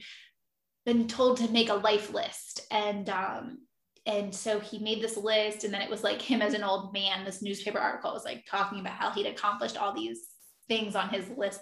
[0.86, 3.60] been told to make a life list and um
[4.06, 6.92] and so he made this list and then it was like him as an old
[6.94, 10.30] man this newspaper article was like talking about how he'd accomplished all these
[10.68, 11.62] things on his list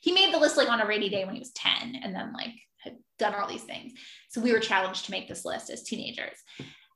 [0.00, 2.32] He made the list like on a rainy day when he was 10 and then
[2.32, 3.92] like had done all these things.
[4.28, 6.38] So we were challenged to make this list as teenagers.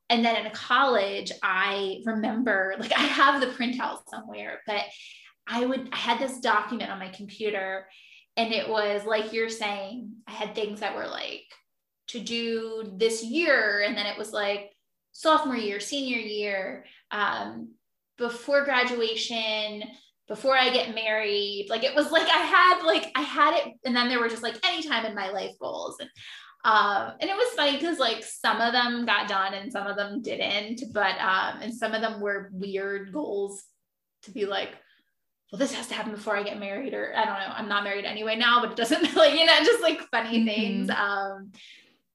[0.09, 4.81] And then in college, I remember like I have the printout somewhere, but
[5.47, 7.87] I would I had this document on my computer
[8.37, 11.43] and it was like you're saying, I had things that were like
[12.07, 14.71] to do this year and then it was like
[15.11, 17.73] sophomore year, senior year, um,
[18.17, 19.83] before graduation,
[20.27, 21.67] before I get married.
[21.69, 24.43] Like it was like I had like I had it, and then there were just
[24.43, 25.97] like any time in my life goals.
[25.99, 26.09] And
[26.65, 29.95] um, and it was funny because like some of them got done and some of
[29.95, 33.63] them didn't, but um, and some of them were weird goals
[34.23, 34.69] to be like,
[35.51, 37.83] well, this has to happen before I get married, or I don't know, I'm not
[37.83, 40.47] married anyway now, but it doesn't like, you know, just like funny mm-hmm.
[40.47, 40.89] things.
[40.89, 41.51] Um,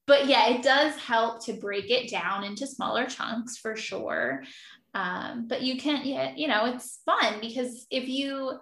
[0.07, 4.45] but yeah, it does help to break it down into smaller chunks for sure.
[4.93, 8.53] Um, but you can, yeah, you know, it's fun because if you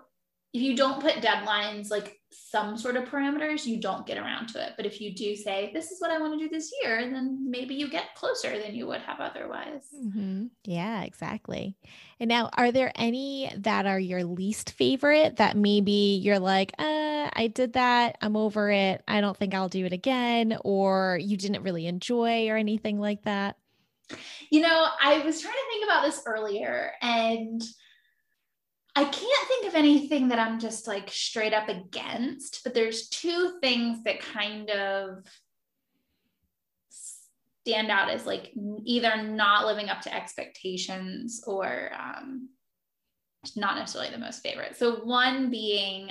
[0.54, 4.64] if you don't put deadlines like some sort of parameters, you don't get around to
[4.64, 4.72] it.
[4.76, 7.50] But if you do say, this is what I want to do this year, then
[7.50, 9.84] maybe you get closer than you would have otherwise.
[9.94, 10.46] Mm-hmm.
[10.64, 11.76] Yeah, exactly.
[12.20, 17.30] And now, are there any that are your least favorite that maybe you're like, uh,
[17.32, 21.36] I did that, I'm over it, I don't think I'll do it again, or you
[21.36, 23.56] didn't really enjoy or anything like that?
[24.50, 27.62] You know, I was trying to think about this earlier and
[28.94, 33.58] I can't think of anything that I'm just like straight up against, but there's two
[33.62, 35.24] things that kind of
[36.90, 38.52] stand out as like
[38.84, 42.50] either not living up to expectations or um,
[43.56, 44.76] not necessarily the most favorite.
[44.76, 46.10] So, one being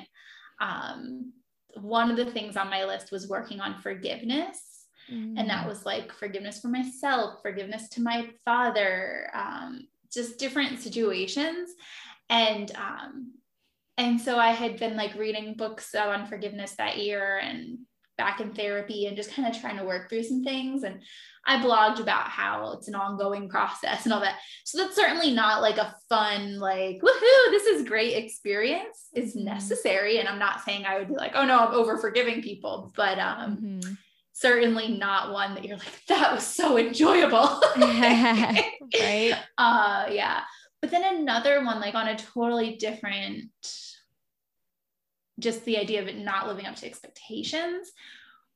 [0.60, 1.34] um,
[1.76, 4.88] one of the things on my list was working on forgiveness.
[5.12, 5.36] Mm.
[5.38, 5.70] And that mm.
[5.70, 11.72] was like forgiveness for myself, forgiveness to my father, um, just different situations
[12.32, 13.34] and um
[13.98, 17.78] and so i had been like reading books on forgiveness that year and
[18.22, 20.84] back in therapy and just kind of trying to work through some things.
[20.84, 21.02] And
[21.48, 24.38] i blogged about how it's an ongoing process and all that.
[24.64, 29.46] So that's certainly not like a fun like woohoo this is great experience is mm-hmm.
[29.46, 30.20] necessary.
[30.20, 33.18] And i'm not saying i would be like oh no i'm over forgiving people but
[33.18, 33.94] um mm-hmm.
[34.34, 37.62] certainly not one that you're like that was so enjoyable.
[37.78, 39.36] Right.
[39.58, 40.42] Uh yeah
[40.82, 43.52] but then another one, like on a totally different,
[45.40, 47.92] just the idea of it not living up to expectations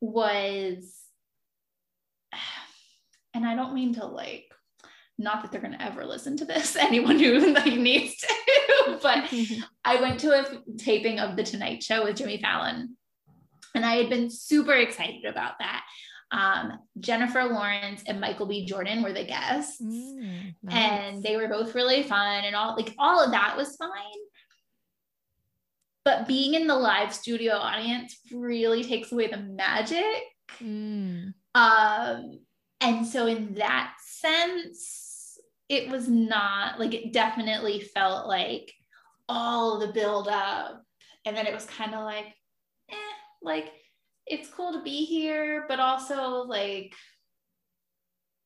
[0.01, 0.95] was,
[3.34, 4.51] and I don't mean to like,
[5.17, 9.32] not that they're going to ever listen to this, anyone who like needs to, but
[9.86, 12.97] I went to a taping of The Tonight Show with Jimmy Fallon.
[13.73, 15.84] And I had been super excited about that.
[16.32, 18.65] Um, Jennifer Lawrence and Michael B.
[18.65, 20.76] Jordan were the guests, mm, nice.
[20.76, 23.91] and they were both really fun, and all like all of that was fine.
[26.03, 30.23] But being in the live studio audience really takes away the magic.
[30.61, 31.34] Mm.
[31.55, 32.39] Um,
[32.82, 38.71] and so in that sense, it was not like it definitely felt like
[39.28, 40.84] all the build up,
[41.26, 42.28] and then it was kind of like,
[42.89, 42.95] eh,
[43.41, 43.71] like
[44.28, 46.95] it's cool to be here, but also like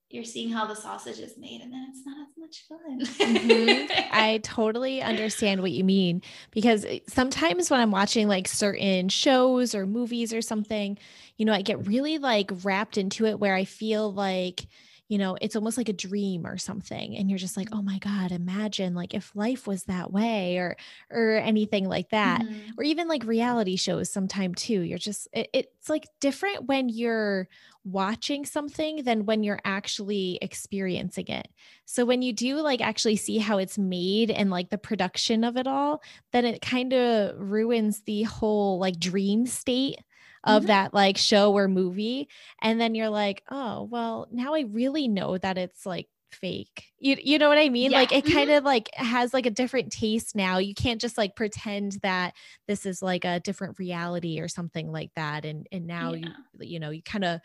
[0.10, 3.00] you're seeing how the sausage is made and then it's not as much fun.
[3.00, 4.10] mm-hmm.
[4.12, 9.86] I totally understand what you mean because sometimes when I'm watching like certain shows or
[9.86, 10.98] movies or something,
[11.38, 14.66] you know, I get really like wrapped into it where I feel like
[15.10, 17.18] you know, it's almost like a dream or something.
[17.18, 20.78] And you're just like, oh my God, imagine like if life was that way or
[21.10, 22.44] or anything like that.
[22.44, 22.72] Mm-hmm.
[22.78, 24.82] Or even like reality shows sometime too.
[24.82, 27.50] You're just it, it's like different when you're
[27.84, 31.48] watching something than when you're actually experiencing it.
[31.86, 35.58] So when you do like actually see how it's made and like the production of
[35.58, 39.98] it all, then it kind of ruins the whole like dream state
[40.44, 40.68] of mm-hmm.
[40.68, 42.28] that like show or movie
[42.62, 47.18] and then you're like oh well now i really know that it's like fake you,
[47.22, 47.98] you know what i mean yeah.
[47.98, 48.34] like it mm-hmm.
[48.34, 52.34] kind of like has like a different taste now you can't just like pretend that
[52.68, 56.28] this is like a different reality or something like that and and now yeah.
[56.60, 57.40] you you know you kind of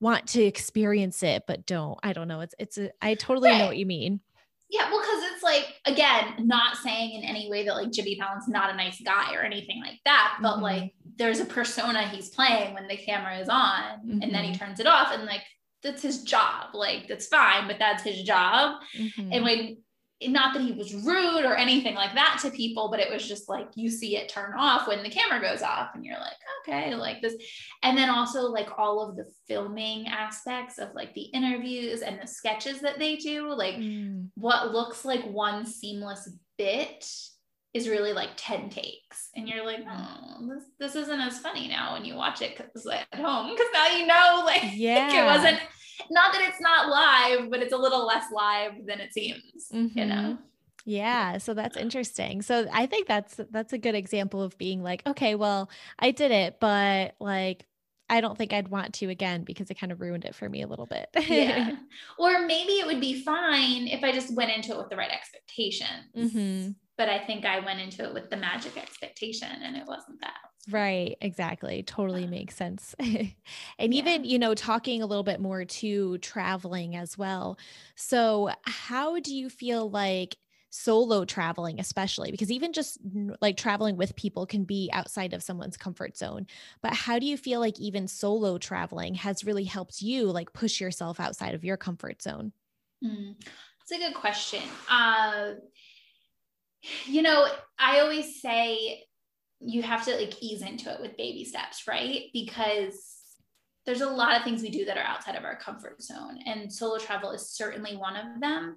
[0.00, 3.58] want to experience it but don't i don't know it's it's a, i totally right.
[3.58, 4.20] know what you mean
[4.72, 8.48] yeah, well, because it's like again, not saying in any way that like Jimmy Fallon's
[8.48, 10.62] not a nice guy or anything like that, but mm-hmm.
[10.62, 14.22] like there's a persona he's playing when the camera is on, mm-hmm.
[14.22, 14.64] and then he mm-hmm.
[14.64, 15.42] turns it off, and like
[15.82, 16.74] that's his job.
[16.74, 18.80] Like that's fine, but that's his job.
[18.98, 19.32] Mm-hmm.
[19.32, 19.76] And when
[20.28, 23.48] not that he was rude or anything like that to people, but it was just
[23.48, 26.94] like you see it turn off when the camera goes off, and you're like, okay,
[26.94, 27.34] like this.
[27.82, 32.26] And then also like all of the filming aspects of like the interviews and the
[32.26, 34.28] sketches that they do, like mm.
[34.34, 37.04] what looks like one seamless bit
[37.74, 41.94] is really like 10 takes and you're like oh this, this isn't as funny now
[41.94, 45.58] when you watch it because at home because now you know like yeah it wasn't
[46.10, 49.98] not that it's not live but it's a little less live than it seems mm-hmm.
[49.98, 50.38] you know
[50.84, 52.42] yeah, so that's interesting.
[52.42, 56.32] So I think that's that's a good example of being like, okay, well, I did
[56.32, 57.66] it, but like
[58.12, 60.62] I don't think I'd want to again because it kind of ruined it for me
[60.62, 61.08] a little bit.
[61.28, 61.76] yeah.
[62.18, 65.10] Or maybe it would be fine if I just went into it with the right
[65.10, 65.88] expectations.
[66.14, 66.70] Mm-hmm.
[66.98, 70.36] But I think I went into it with the magic expectation and it wasn't that.
[70.70, 71.82] Right, exactly.
[71.82, 72.94] Totally makes sense.
[73.00, 73.34] and
[73.78, 73.88] yeah.
[73.88, 77.58] even, you know, talking a little bit more to traveling as well.
[77.96, 80.36] So, how do you feel like
[80.74, 82.98] solo traveling especially because even just
[83.42, 86.46] like traveling with people can be outside of someone's comfort zone
[86.80, 90.80] but how do you feel like even solo traveling has really helped you like push
[90.80, 92.52] yourself outside of your comfort zone
[93.04, 95.50] mm, that's a good question uh
[97.06, 97.46] you know
[97.78, 99.02] i always say
[99.60, 103.18] you have to like ease into it with baby steps right because
[103.84, 106.72] there's a lot of things we do that are outside of our comfort zone and
[106.72, 108.76] solo travel is certainly one of them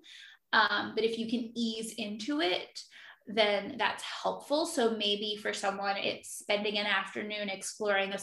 [0.55, 2.79] um, but if you can ease into it,
[3.27, 4.65] then that's helpful.
[4.65, 8.19] So maybe for someone, it's spending an afternoon exploring a,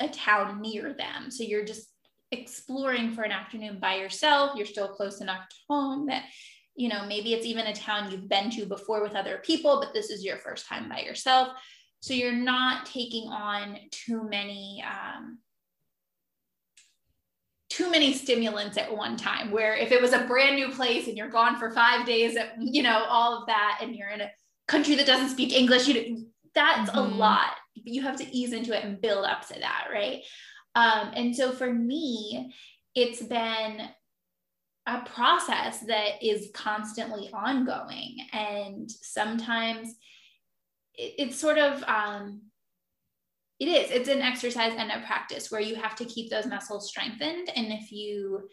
[0.00, 1.30] a town near them.
[1.30, 1.88] So you're just
[2.32, 4.56] exploring for an afternoon by yourself.
[4.56, 6.24] You're still close enough to home that,
[6.76, 9.94] you know, maybe it's even a town you've been to before with other people, but
[9.94, 11.48] this is your first time by yourself.
[12.00, 15.38] So you're not taking on too many um,
[17.74, 21.16] too many stimulants at one time where if it was a brand new place and
[21.16, 24.30] you're gone for five days you know all of that and you're in a
[24.68, 26.98] country that doesn't speak english you that's mm-hmm.
[26.98, 30.22] a lot you have to ease into it and build up to that right
[30.76, 32.54] um, and so for me
[32.94, 33.88] it's been
[34.86, 39.88] a process that is constantly ongoing and sometimes
[40.94, 42.42] it, it's sort of um,
[43.60, 43.90] it is.
[43.90, 47.50] It's an exercise and a practice where you have to keep those muscles strengthened.
[47.54, 48.48] And if you,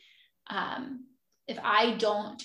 [0.49, 1.05] um,
[1.47, 2.41] if I don't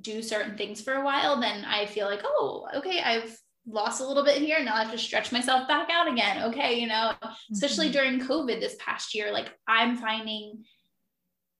[0.00, 4.06] do certain things for a while, then I feel like, oh, okay, I've lost a
[4.06, 4.62] little bit here.
[4.62, 6.44] Now I have to stretch myself back out again.
[6.44, 6.78] Okay.
[6.78, 7.52] You know, mm-hmm.
[7.52, 10.64] especially during COVID this past year, like I'm finding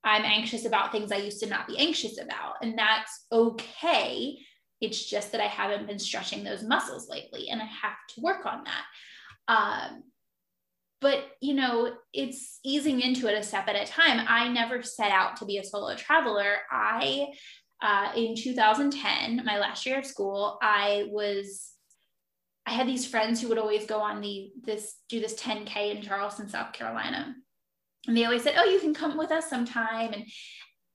[0.04, 2.56] I'm anxious about things I used to not be anxious about.
[2.62, 4.38] And that's okay.
[4.80, 8.44] It's just that I haven't been stretching those muscles lately and I have to work
[8.44, 8.84] on that.
[9.48, 10.02] Um,
[11.04, 15.10] but you know it's easing into it a step at a time i never set
[15.10, 17.26] out to be a solo traveler i
[17.82, 21.72] uh, in 2010 my last year of school i was
[22.64, 26.02] i had these friends who would always go on the this do this 10k in
[26.02, 27.34] charleston south carolina
[28.06, 30.24] and they always said oh you can come with us sometime and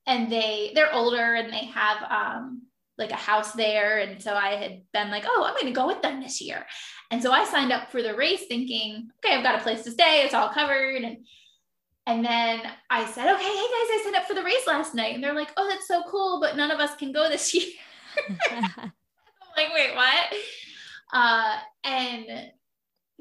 [0.06, 2.62] and they they're older and they have um
[3.00, 3.98] like a house there.
[3.98, 6.64] And so I had been like, oh, I'm going to go with them this year.
[7.10, 9.90] And so I signed up for the race thinking, okay, I've got a place to
[9.90, 10.22] stay.
[10.22, 11.02] It's all covered.
[11.02, 11.26] And
[12.06, 15.14] and then I said, okay, hey guys, I signed up for the race last night.
[15.14, 17.66] And they're like, oh, that's so cool, but none of us can go this year.
[18.50, 18.92] I'm
[19.56, 20.34] like, wait, what?
[21.12, 22.26] Uh, and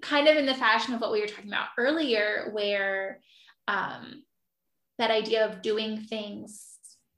[0.02, 3.20] kind of in the fashion of what we were talking about earlier, where
[3.70, 4.24] um,
[4.98, 6.66] that idea of doing things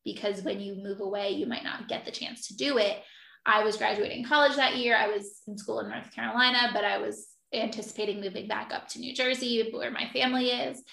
[0.03, 2.97] because when you move away, you might not get the chance to do it.
[3.45, 4.95] I was graduating college that year.
[4.95, 8.99] I was in school in North Carolina, but I was anticipating moving back up to
[8.99, 10.83] New Jersey where my family is.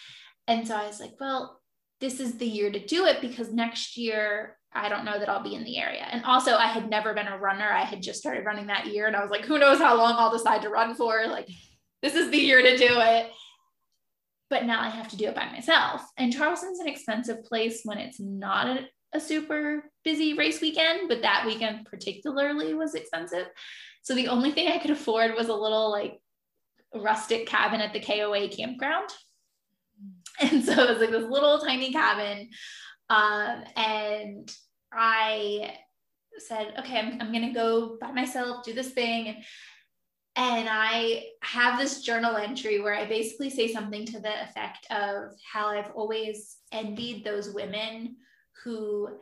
[0.47, 1.61] And so I was like, well,
[2.01, 5.43] this is the year to do it because next year I don't know that I'll
[5.43, 6.07] be in the area.
[6.11, 7.69] And also, I had never been a runner.
[7.69, 9.07] I had just started running that year.
[9.07, 11.27] And I was like, who knows how long I'll decide to run for?
[11.27, 11.49] Like,
[12.03, 13.31] this is the year to do it.
[14.51, 16.03] But now I have to do it by myself.
[16.17, 21.23] And Charleston's an expensive place when it's not a, a super busy race weekend, but
[21.23, 23.47] that weekend particularly was expensive.
[24.03, 26.19] So the only thing I could afford was a little like
[26.95, 29.11] rustic cabin at the KOA campground.
[30.41, 32.51] And so it was like this little tiny cabin.
[33.11, 34.49] Um, and
[34.93, 35.79] I
[36.39, 39.27] said, okay, I'm, I'm going to go by myself, do this thing.
[39.27, 39.37] And,
[40.39, 45.33] and I have this journal entry where I basically say something to the effect of
[45.53, 48.15] how I've always envied those women
[48.63, 49.19] who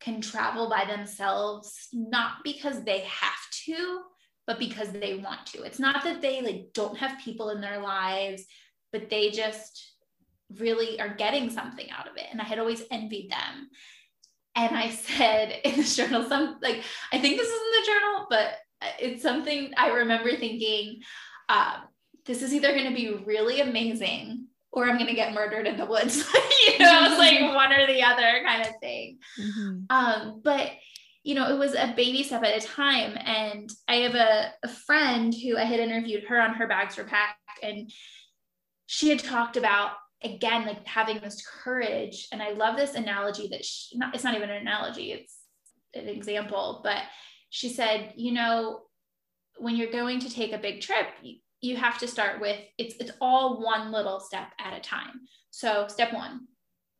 [0.00, 4.00] can travel by themselves not because they have to
[4.46, 5.62] but because they want to.
[5.62, 8.44] It's not that they like don't have people in their lives
[8.90, 9.92] but they just
[10.58, 12.26] really are getting something out of it.
[12.32, 13.68] And i had always envied them.
[14.56, 18.26] And i said in the journal some like i think this is in the journal
[18.30, 18.54] but
[18.98, 21.00] it's something i remember thinking
[21.48, 21.82] um,
[22.24, 25.86] this is either going to be really amazing or I'm gonna get murdered in the
[25.86, 26.16] woods.
[26.66, 29.18] you know, it's like one or the other kind of thing.
[29.38, 29.78] Mm-hmm.
[29.90, 30.70] Um, but
[31.22, 33.16] you know, it was a baby step at a time.
[33.16, 37.04] And I have a, a friend who I had interviewed her on her bags were
[37.04, 37.92] packed, and
[38.86, 39.92] she had talked about
[40.24, 42.28] again like having this courage.
[42.32, 45.36] And I love this analogy that she, not, it's not even an analogy; it's
[45.94, 46.80] an example.
[46.82, 47.02] But
[47.52, 48.80] she said, you know,
[49.58, 52.94] when you're going to take a big trip, you, you have to start with it's
[52.98, 55.20] it's all one little step at a time.
[55.50, 56.48] So step one,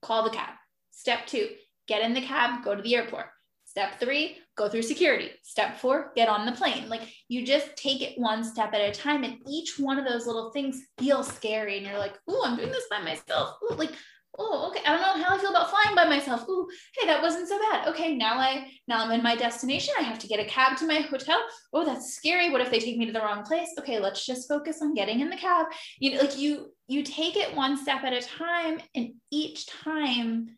[0.03, 0.51] call the cab.
[0.91, 1.49] Step two,
[1.89, 3.27] get in the cab, go to the airport.
[3.65, 5.31] Step three, go through security.
[5.43, 6.91] Step four, get on the plane.
[6.91, 9.25] Like you just take it one step at a time.
[9.25, 11.79] And each one of those little things feels scary.
[11.79, 13.57] And you're like, oh, I'm doing this by myself.
[13.65, 13.93] Ooh, like,
[14.39, 14.81] oh, okay.
[14.87, 16.45] I don't know how I feel about flying by myself.
[16.49, 16.69] Oh,
[16.99, 17.89] hey, that wasn't so bad.
[17.89, 19.95] Okay, now I now I'm in my destination.
[19.99, 21.41] I have to get a cab to my hotel.
[21.73, 22.51] Oh, that's scary.
[22.51, 23.69] What if they take me to the wrong place?
[23.79, 25.67] Okay, let's just focus on getting in the cab.
[25.99, 30.57] You know, like you you take it one step at a time, and each time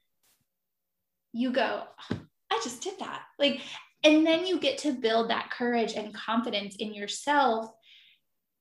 [1.33, 3.22] you go, I just did that.
[3.39, 3.61] Like,
[4.05, 7.70] and then you get to build that courage and confidence in yourself.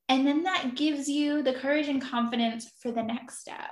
[0.10, 3.72] And then that gives you the courage and confidence for the next step.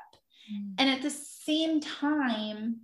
[0.51, 0.73] Mm.
[0.77, 2.81] And at the same time,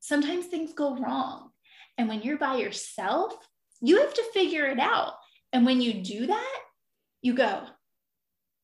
[0.00, 1.50] sometimes things go wrong.
[1.96, 3.34] And when you're by yourself,
[3.80, 5.14] you have to figure it out.
[5.52, 6.58] And when you do that,
[7.22, 7.64] you go,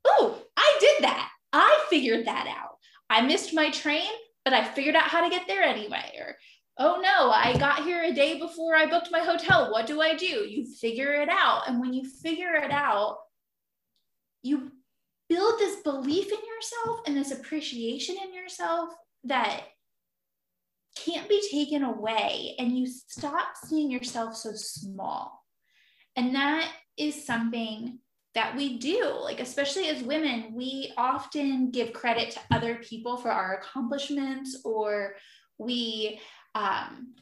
[0.04, 1.30] Oh, I did that.
[1.52, 2.76] I figured that out.
[3.08, 4.10] I missed my train,
[4.44, 6.12] but I figured out how to get there anyway.
[6.18, 6.36] Or,
[6.78, 9.72] oh no, I got here a day before I booked my hotel.
[9.72, 10.26] What do I do?
[10.26, 11.68] You figure it out.
[11.68, 13.18] And when you figure it out,
[14.42, 14.72] you
[15.28, 18.90] build this belief in yourself and this appreciation in yourself
[19.24, 19.62] that
[20.96, 22.54] can't be taken away.
[22.58, 25.42] And you stop seeing yourself so small.
[26.16, 27.98] And that is something
[28.34, 33.30] that we do like especially as women we often give credit to other people for
[33.30, 35.14] our accomplishments or
[35.58, 36.20] we
[36.54, 37.14] um,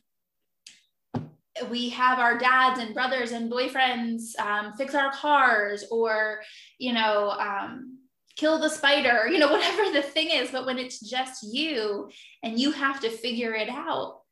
[1.70, 6.40] we have our dads and brothers and boyfriends um, fix our cars or
[6.78, 7.98] you know um,
[8.36, 10.50] kill the spider you know whatever the thing is.
[10.50, 12.10] But when it's just you
[12.42, 14.22] and you have to figure it out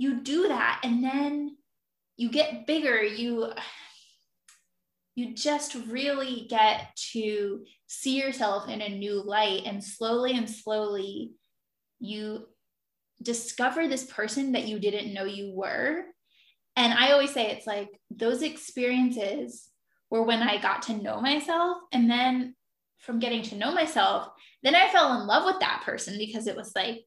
[0.00, 0.80] you do that.
[0.82, 1.58] And then
[2.16, 3.02] you get bigger.
[3.02, 3.52] You
[5.14, 9.64] you just really get to see yourself in a new light.
[9.66, 11.32] And slowly and slowly
[11.98, 12.46] you
[13.22, 16.04] discover this person that you didn't know you were.
[16.80, 19.68] And I always say it's like those experiences
[20.08, 21.76] were when I got to know myself.
[21.92, 22.54] And then
[23.00, 24.28] from getting to know myself,
[24.62, 27.04] then I fell in love with that person because it was like,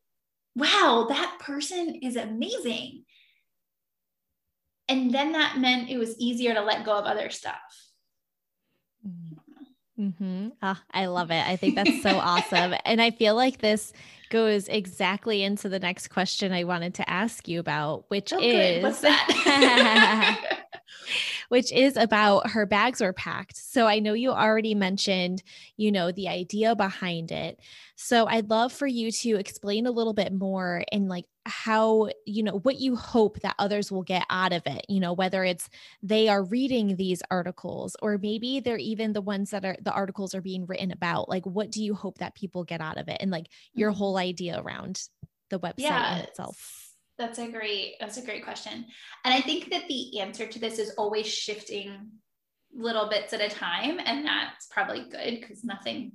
[0.55, 3.05] wow, that person is amazing.
[4.87, 7.57] And then that meant it was easier to let go of other stuff.
[9.99, 10.49] Mm-hmm.
[10.61, 11.47] Oh, I love it.
[11.47, 12.75] I think that's so awesome.
[12.85, 13.91] And I feel like this
[14.33, 19.05] goes exactly into the next question I wanted to ask you about, which oh, is
[21.49, 23.55] which is about her bags were packed.
[23.55, 25.43] So I know you already mentioned,
[25.77, 27.59] you know, the idea behind it.
[27.95, 32.43] So I'd love for you to explain a little bit more and like how, you
[32.43, 35.69] know, what you hope that others will get out of it, you know, whether it's
[36.01, 40.33] they are reading these articles or maybe they're even the ones that are the articles
[40.33, 41.29] are being written about.
[41.29, 43.97] Like, what do you hope that people get out of it and like your mm-hmm.
[43.97, 45.01] whole idea around
[45.49, 46.91] the website yeah, itself?
[47.17, 48.85] That's a great that's a great question.
[49.25, 52.09] And I think that the answer to this is always shifting
[52.75, 56.13] little bits at a time and that's probably good because nothing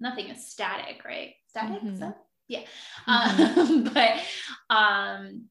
[0.00, 1.34] nothing is static, right?
[1.48, 2.10] Static mm-hmm.
[2.48, 2.62] Yeah.
[3.08, 3.60] Mm-hmm.
[3.60, 5.44] Um, but um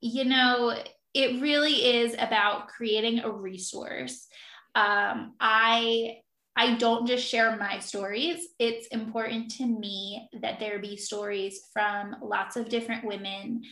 [0.00, 0.76] you know,
[1.14, 4.26] it really is about creating a resource.
[4.74, 6.16] Um, I
[6.56, 8.48] I don't just share my stories.
[8.58, 13.62] It's important to me that there be stories from lots of different women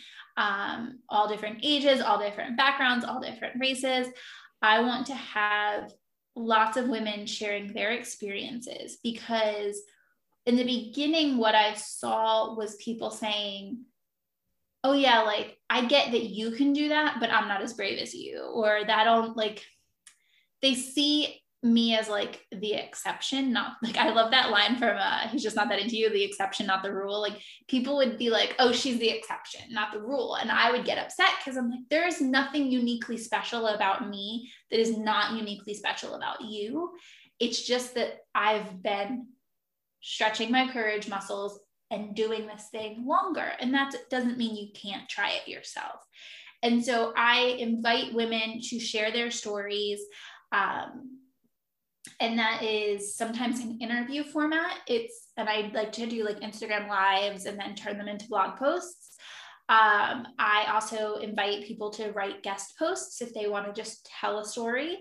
[0.40, 4.08] um, all different ages, all different backgrounds, all different races.
[4.62, 5.92] I want to have
[6.34, 9.80] lots of women sharing their experiences because
[10.50, 13.84] in the beginning, what I saw was people saying,
[14.82, 17.98] Oh, yeah, like I get that you can do that, but I'm not as brave
[18.00, 19.62] as you, or that don't like
[20.60, 25.28] they see me as like the exception not like i love that line from uh
[25.28, 27.20] he's just not that into you the exception not the rule.
[27.20, 27.38] Like
[27.68, 30.96] people would be like oh she's the exception not the rule and i would get
[30.96, 35.74] upset because i'm like there is nothing uniquely special about me that is not uniquely
[35.74, 36.92] special about you.
[37.38, 39.26] It's just that i've been
[40.00, 45.08] stretching my courage muscles and doing this thing longer and that doesn't mean you can't
[45.08, 46.00] try it yourself
[46.62, 50.00] and so i invite women to share their stories
[50.52, 51.20] um,
[52.18, 54.78] and that is sometimes an interview format.
[54.86, 58.58] It's and I like to do like Instagram lives and then turn them into blog
[58.58, 59.16] posts.
[59.68, 64.40] Um, I also invite people to write guest posts if they want to just tell
[64.40, 64.98] a story.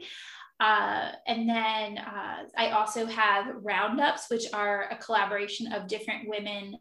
[0.60, 6.78] Uh, and then uh, I also have roundups, which are a collaboration of different women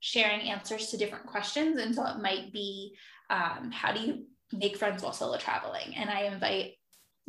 [0.00, 1.80] sharing answers to different questions.
[1.80, 2.94] And so it might be
[3.30, 5.94] um, how do you make friends while solo traveling?
[5.96, 6.72] And I invite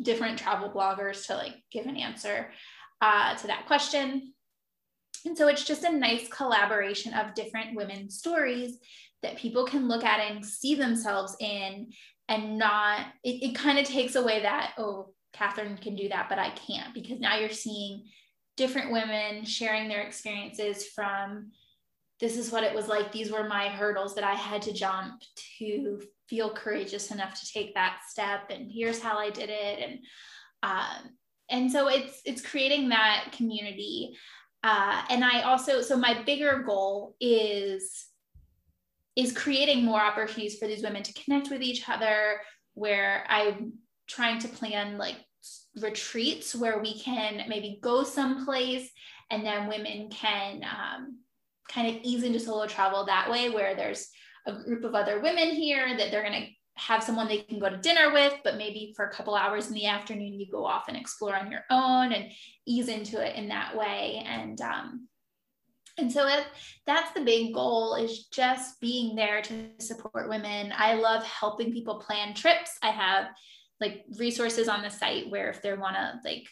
[0.02, 2.50] different travel bloggers to like give an answer
[3.00, 4.34] uh, to that question.
[5.24, 8.78] And so it's just a nice collaboration of different women's stories
[9.22, 11.92] that people can look at and see themselves in
[12.28, 16.38] and not, it, it kind of takes away that, oh, Catherine can do that, but
[16.38, 18.04] I can't because now you're seeing
[18.56, 21.50] different women sharing their experiences from
[22.20, 23.10] this is what it was like.
[23.12, 25.22] These were my hurdles that I had to jump
[25.58, 28.50] to feel courageous enough to take that step.
[28.50, 29.78] And here's how I did it.
[29.80, 29.98] And
[30.62, 31.16] um,
[31.50, 34.16] and so it's it's creating that community.
[34.62, 38.06] Uh, and I also so my bigger goal is
[39.16, 42.40] is creating more opportunities for these women to connect with each other
[42.74, 43.74] where I'm
[44.06, 45.16] trying to plan like
[45.80, 48.90] retreats where we can maybe go someplace
[49.30, 51.18] and then women can um,
[51.68, 54.08] kind of ease into solo travel that way where there's
[54.46, 57.68] a group of other women here that they're going to have someone they can go
[57.68, 60.88] to dinner with but maybe for a couple hours in the afternoon you go off
[60.88, 62.30] and explore on your own and
[62.66, 64.22] ease into it in that way.
[64.26, 65.08] And um,
[65.96, 66.44] and so it,
[66.86, 70.72] that's the big goal is just being there to support women.
[70.76, 72.76] I love helping people plan trips.
[72.82, 73.26] I have
[73.80, 76.46] like resources on the site where if they want to like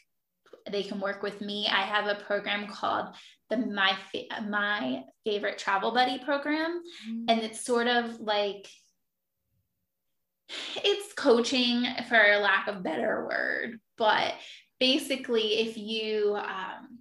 [0.70, 3.14] they can work with me i have a program called
[3.50, 3.96] the my
[4.48, 7.24] my favorite travel buddy program mm-hmm.
[7.28, 8.68] and it's sort of like
[10.76, 14.34] it's coaching for lack of better word but
[14.78, 16.98] basically if you um,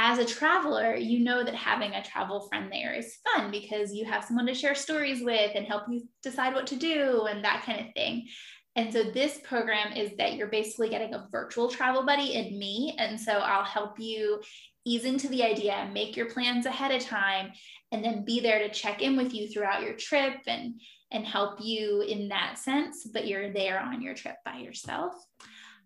[0.00, 4.04] as a traveler, you know that having a travel friend there is fun because you
[4.04, 7.64] have someone to share stories with and help you decide what to do and that
[7.66, 8.28] kind of thing.
[8.76, 12.94] And so this program is that you're basically getting a virtual travel buddy in me.
[12.96, 14.40] And so I'll help you
[14.86, 17.50] ease into the idea, make your plans ahead of time,
[17.90, 20.80] and then be there to check in with you throughout your trip and
[21.10, 25.14] and help you in that sense, but you're there on your trip by yourself.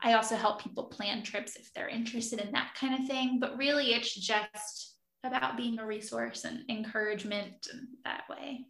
[0.03, 3.39] I also help people plan trips if they're interested in that kind of thing.
[3.41, 7.69] But really, it's just about being a resource and encouragement
[8.05, 8.67] that way.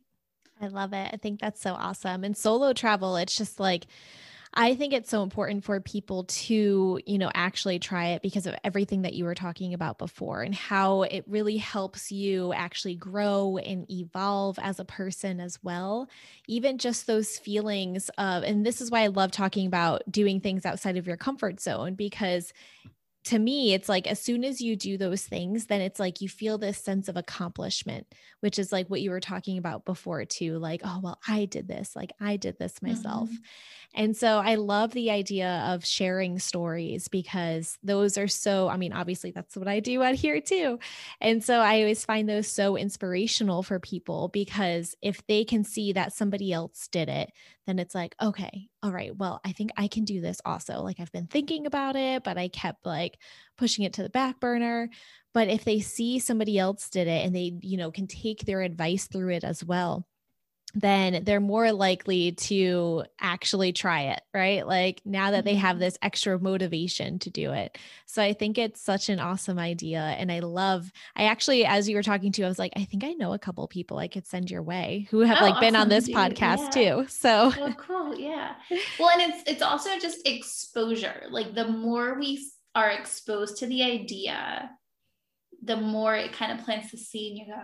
[0.61, 1.11] I love it.
[1.13, 2.25] I think that's so awesome.
[2.25, 3.87] And solo travel, it's just like,
[4.55, 8.55] I think it's so important for people to, you know, actually try it because of
[8.63, 13.57] everything that you were talking about before and how it really helps you actually grow
[13.57, 16.07] and evolve as a person as well.
[16.49, 20.67] Even just those feelings of, and this is why I love talking about doing things
[20.67, 22.53] outside of your comfort zone because
[23.25, 26.29] to me, it's like as soon as you do those things, then it's like you
[26.29, 28.07] feel this sense of accomplishment,
[28.41, 30.59] which is like what you were talking about before, too.
[30.59, 33.29] Like, oh, well, I did this, like I did this myself.
[33.29, 33.43] Mm-hmm.
[33.95, 38.93] And so I love the idea of sharing stories because those are so, I mean,
[38.93, 40.79] obviously that's what I do out here too.
[41.21, 45.93] And so I always find those so inspirational for people because if they can see
[45.93, 47.31] that somebody else did it,
[47.67, 50.81] then it's like, okay, all right, well, I think I can do this also.
[50.83, 53.19] Like I've been thinking about it, but I kept like
[53.57, 54.91] pushing it to the back burner.
[55.33, 58.61] But if they see somebody else did it and they, you know, can take their
[58.63, 60.07] advice through it as well,
[60.75, 64.67] then they're more likely to actually try it, right?
[64.67, 65.81] Like now that they have mm-hmm.
[65.81, 67.77] this extra motivation to do it.
[68.07, 70.01] So I think it's such an awesome idea.
[70.01, 73.05] And I love, I actually, as you were talking to, I was like, I think
[73.05, 75.77] I know a couple people I could send your way who have oh, like been
[75.77, 76.17] on this dude.
[76.17, 76.97] podcast yeah.
[77.03, 77.07] too.
[77.09, 78.19] So oh, cool.
[78.19, 78.55] Yeah.
[78.99, 81.25] Well, and it's, it's also just exposure.
[81.31, 82.45] Like the more we
[82.75, 84.71] are exposed to the idea,
[85.63, 87.61] the more it kind of plants the seed and you go,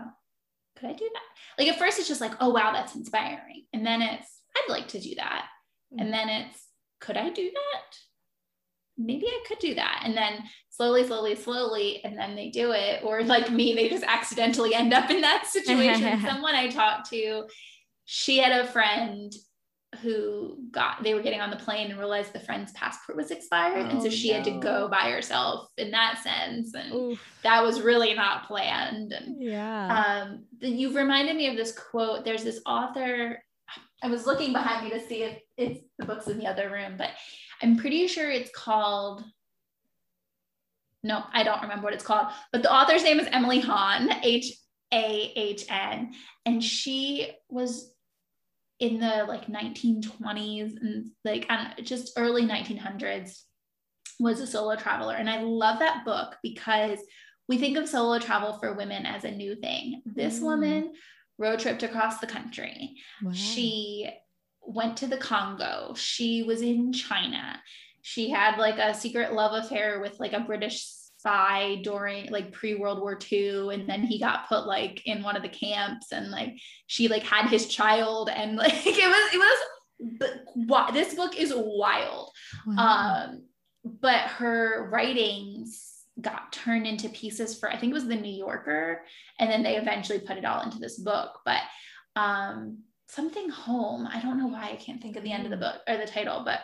[0.78, 1.22] could I do that?
[1.62, 3.64] Like at first it's just like, oh wow, that's inspiring.
[3.72, 5.46] And then it's, I'd like to do that.
[5.92, 6.04] Mm-hmm.
[6.04, 6.66] And then it's,
[7.00, 7.96] could I do that?
[8.96, 10.02] Maybe I could do that.
[10.04, 13.04] And then slowly, slowly, slowly, and then they do it.
[13.04, 16.20] Or like me, they just accidentally end up in that situation.
[16.26, 17.44] Someone I talked to,
[18.04, 19.32] she had a friend
[20.02, 23.86] who got they were getting on the plane and realized the friend's passport was expired
[23.86, 24.34] oh, and so oh, she no.
[24.34, 27.20] had to go by herself in that sense and Oof.
[27.42, 32.44] that was really not planned and yeah um you've reminded me of this quote there's
[32.44, 33.42] this author
[34.02, 36.96] i was looking behind me to see if it's the books in the other room
[36.98, 37.10] but
[37.62, 39.24] i'm pretty sure it's called
[41.02, 44.52] no i don't remember what it's called but the author's name is emily hahn h
[44.92, 46.14] a H N
[46.46, 47.92] and she was
[48.80, 53.42] in the like 1920s and like and just early 1900s
[54.20, 55.14] was a solo traveler.
[55.14, 56.98] And I love that book because
[57.48, 60.02] we think of solo travel for women as a new thing.
[60.04, 60.42] This mm.
[60.42, 60.92] woman
[61.38, 62.96] road tripped across the country.
[63.22, 63.32] Wow.
[63.32, 64.08] She
[64.60, 65.94] went to the Congo.
[65.96, 67.60] She was in China.
[68.02, 70.84] She had like a secret love affair with like a British
[71.28, 75.36] spy during like pre World War II, and then he got put like in one
[75.36, 79.38] of the camps, and like she like had his child, and like it was it
[79.38, 79.58] was.
[80.68, 82.30] But this book is wild.
[82.66, 82.76] Wow.
[82.76, 83.44] Um,
[83.84, 89.02] but her writings got turned into pieces for I think it was the New Yorker,
[89.38, 91.40] and then they eventually put it all into this book.
[91.44, 91.60] But
[92.16, 94.08] um, something home.
[94.10, 96.06] I don't know why I can't think of the end of the book or the
[96.06, 96.60] title, but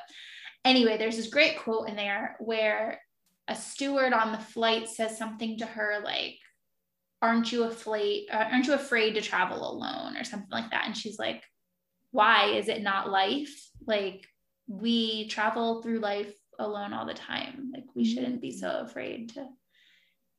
[0.64, 3.00] anyway, there's this great quote in there where
[3.48, 6.38] a steward on the flight says something to her like,
[7.22, 8.28] "Aren't you afraid?
[8.30, 11.42] Uh, aren't you afraid to travel alone?" or something like that, and she's like,
[12.10, 13.70] "Why is it not life?
[13.86, 14.26] Like
[14.66, 17.70] we travel through life alone all the time.
[17.74, 18.84] Like we shouldn't be so mm.
[18.84, 19.48] afraid to."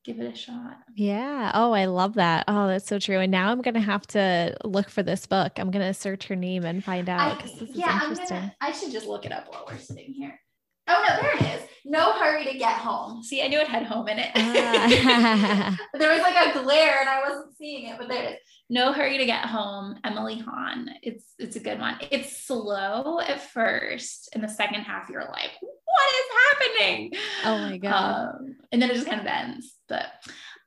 [0.06, 0.78] give it a shot.
[0.94, 1.52] Yeah.
[1.56, 2.46] Oh, I love that.
[2.48, 3.20] Oh, that's so true.
[3.20, 5.54] And now I'm gonna have to look for this book.
[5.58, 7.44] I'm gonna search her name and find out.
[7.44, 8.56] I, yeah, I'm gonna.
[8.62, 10.40] I should just look it up while we're sitting here.
[10.88, 11.70] Oh no, there it is.
[11.88, 13.22] No hurry to get home.
[13.22, 14.32] See, I knew it had home in it.
[14.34, 15.78] Ah.
[15.94, 18.38] there was like a glare and I wasn't seeing it, but there it is.
[18.72, 20.00] No hurry to get home.
[20.04, 20.90] Emily Hahn.
[21.04, 21.98] It's it's a good one.
[22.10, 24.30] It's slow at first.
[24.34, 27.14] In the second half, you're like, what is happening?
[27.46, 28.30] Oh my god.
[28.30, 29.76] Um, and then it just kind of ends.
[29.88, 30.08] But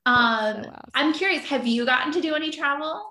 [0.06, 0.90] um, so awesome.
[0.94, 3.04] I'm curious, have you gotten to do any travel?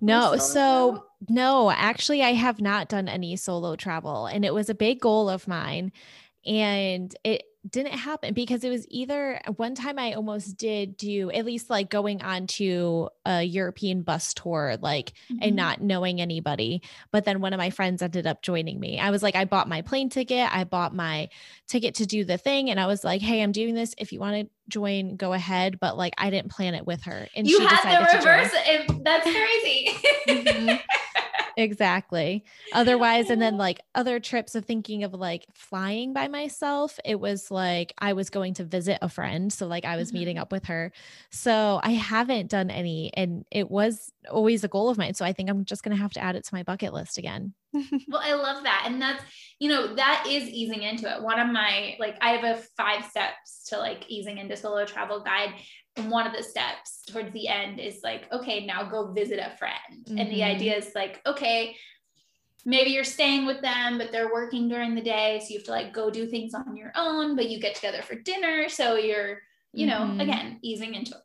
[0.00, 4.74] No, so no, actually, I have not done any solo travel, and it was a
[4.74, 5.92] big goal of mine.
[6.46, 11.44] And it didn't happen because it was either one time I almost did do at
[11.44, 15.38] least like going on to a European bus tour, like mm-hmm.
[15.42, 16.82] and not knowing anybody.
[17.10, 18.98] But then one of my friends ended up joining me.
[18.98, 21.28] I was like, I bought my plane ticket, I bought my
[21.66, 23.94] ticket to do the thing, and I was like, Hey, I'm doing this.
[23.98, 25.78] If you want to join, go ahead.
[25.78, 29.02] But like, I didn't plan it with her, and you she had the reverse.
[29.02, 29.98] That's crazy.
[30.26, 30.76] mm-hmm.
[31.60, 32.44] exactly.
[32.72, 37.50] Otherwise, and then like other trips of thinking of like flying by myself, it was
[37.50, 39.52] like I was going to visit a friend.
[39.52, 40.18] So like I was mm-hmm.
[40.18, 40.92] meeting up with her.
[41.30, 45.14] So I haven't done any, and it was always a goal of mine.
[45.14, 47.18] So I think I'm just going to have to add it to my bucket list
[47.18, 47.54] again.
[48.08, 48.84] well, I love that.
[48.86, 49.22] And that's,
[49.58, 51.22] you know, that is easing into it.
[51.22, 55.20] One of my, like, I have a five steps to like easing into solo travel
[55.20, 55.54] guide.
[55.96, 59.56] And one of the steps towards the end is like, okay, now go visit a
[59.56, 60.04] friend.
[60.04, 60.18] Mm-hmm.
[60.18, 60.56] And the mm-hmm.
[60.56, 61.76] idea is like, okay,
[62.64, 65.40] maybe you're staying with them, but they're working during the day.
[65.40, 68.02] So you have to like go do things on your own, but you get together
[68.02, 68.68] for dinner.
[68.68, 69.40] So you're,
[69.72, 70.20] you know, mm-hmm.
[70.20, 71.22] again, easing into it.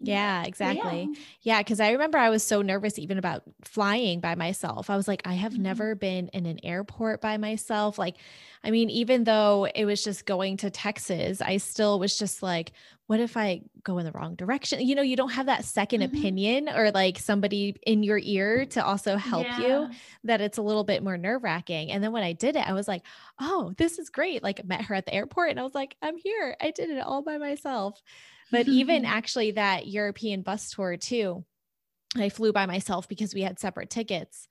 [0.00, 1.08] Yeah, exactly.
[1.42, 4.90] Yeah, because I remember I was so nervous even about flying by myself.
[4.90, 5.62] I was like, I have mm-hmm.
[5.62, 7.98] never been in an airport by myself.
[7.98, 8.16] Like,
[8.62, 12.72] I mean, even though it was just going to Texas, I still was just like,
[13.06, 14.80] what if I go in the wrong direction?
[14.80, 16.16] You know, you don't have that 2nd mm-hmm.
[16.16, 19.58] opinion or like somebody in your ear to also help yeah.
[19.58, 19.90] you,
[20.24, 21.90] that it's a little bit more nerve wracking.
[21.90, 23.02] And then when I did it, I was like,
[23.38, 24.42] oh, this is great.
[24.42, 26.56] Like, I met her at the airport and I was like, I'm here.
[26.60, 28.02] I did it all by myself.
[28.50, 31.44] But even actually that European bus tour too,
[32.16, 34.48] I flew by myself because we had separate tickets.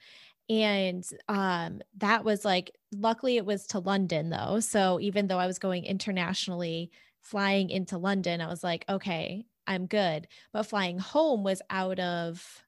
[0.48, 4.60] And um, that was like, luckily it was to London though.
[4.60, 6.92] So even though I was going internationally,
[7.24, 10.28] flying into London, I was like, okay, I'm good.
[10.52, 12.64] But flying home was out of,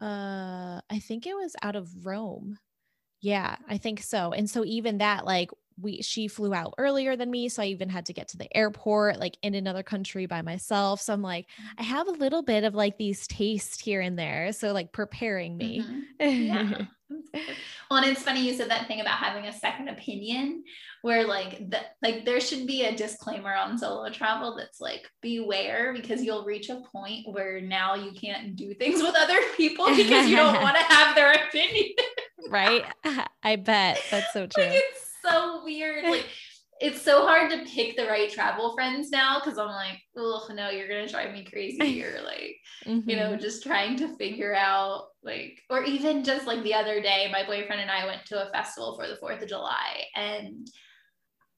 [0.00, 2.58] uh, I think it was out of Rome.
[3.20, 4.32] Yeah, I think so.
[4.32, 5.50] And so even that, like,
[5.82, 8.56] we she flew out earlier than me so i even had to get to the
[8.56, 11.00] airport like in another country by myself.
[11.00, 11.46] So i'm like
[11.78, 15.56] i have a little bit of like these tastes here and there so like preparing
[15.56, 15.84] me.
[16.20, 16.42] Mm-hmm.
[16.42, 16.82] yeah
[17.90, 20.62] well and it's funny you said that thing about having a second opinion
[21.02, 25.92] where like the, like there should be a disclaimer on solo travel that's like beware
[25.94, 30.28] because you'll reach a point where now you can't do things with other people because
[30.28, 31.94] you don't want to have their opinion.
[32.48, 32.84] Right?
[33.42, 34.00] I bet.
[34.10, 34.64] That's so true.
[34.64, 34.82] like
[35.24, 36.04] so weird.
[36.04, 36.26] Like
[36.80, 40.70] it's so hard to pick the right travel friends now because I'm like, oh no,
[40.70, 42.02] you're gonna drive me crazy.
[42.04, 42.56] Or like,
[42.86, 43.08] mm-hmm.
[43.08, 43.40] you know, mm-hmm.
[43.40, 47.82] just trying to figure out like, or even just like the other day, my boyfriend
[47.82, 50.66] and I went to a festival for the Fourth of July, and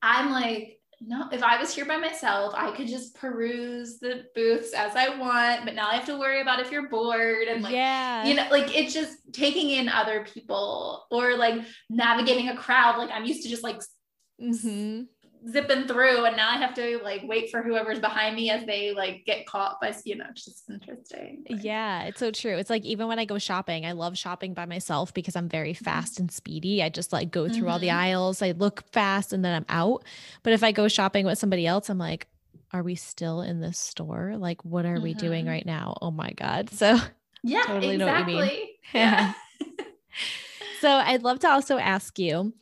[0.03, 4.73] I'm like, no, if I was here by myself, I could just peruse the booths
[4.73, 7.73] as I want, but now I have to worry about if you're bored and like,
[7.73, 8.25] yeah.
[8.25, 12.99] you know, like it's just taking in other people or like navigating a crowd.
[12.99, 13.81] Like I'm used to just like
[14.41, 15.03] mm-hmm
[15.51, 18.93] zipping through and now I have to like wait for whoever's behind me as they
[18.93, 21.45] like get caught by you know it's just interesting.
[21.49, 22.57] Yeah, it's so true.
[22.57, 25.75] It's like even when I go shopping, I love shopping by myself because I'm very
[25.75, 25.85] mm-hmm.
[25.85, 26.83] fast and speedy.
[26.83, 27.69] I just like go through mm-hmm.
[27.69, 27.99] all the mm-hmm.
[27.99, 30.05] aisles, I look fast and then I'm out.
[30.43, 32.29] But if I go shopping with somebody else, I'm like,
[32.73, 34.35] are we still in this store?
[34.37, 35.05] Like what are mm-hmm.
[35.05, 35.51] we doing mm-hmm.
[35.53, 35.97] right now?
[36.01, 36.71] Oh my god.
[36.71, 36.99] So
[37.43, 38.35] Yeah, totally exactly.
[38.35, 38.69] know what you mean.
[38.95, 39.33] Yeah.
[40.81, 42.53] so I'd love to also ask you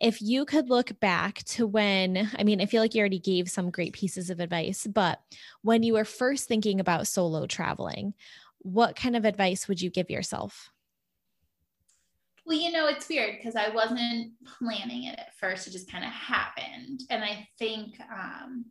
[0.00, 3.50] if you could look back to when, I mean, I feel like you already gave
[3.50, 5.20] some great pieces of advice, but
[5.62, 8.14] when you were first thinking about solo traveling,
[8.58, 10.70] what kind of advice would you give yourself?
[12.46, 15.66] Well, you know, it's weird because I wasn't planning it at first.
[15.66, 17.02] It just kind of happened.
[17.10, 18.64] And I think um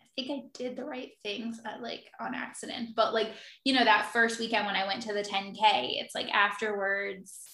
[0.00, 2.90] I think I did the right things at, like on accident.
[2.94, 3.32] But like,
[3.64, 7.53] you know, that first weekend when I went to the 10K, it's like afterwards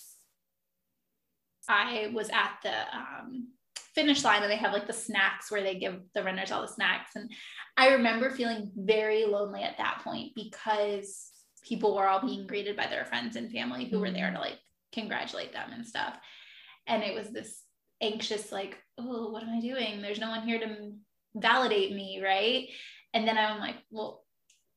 [1.69, 3.49] I was at the um
[3.95, 6.69] finish line and they have like the snacks where they give the runners all the
[6.69, 7.11] snacks.
[7.17, 7.31] And
[7.77, 11.31] I remember feeling very lonely at that point because
[11.63, 14.59] people were all being greeted by their friends and family who were there to like
[14.93, 16.17] congratulate them and stuff.
[16.87, 17.63] And it was this
[18.01, 20.01] anxious, like, oh, what am I doing?
[20.01, 20.93] There's no one here to
[21.35, 22.69] validate me, right?
[23.13, 24.25] And then I'm like, well,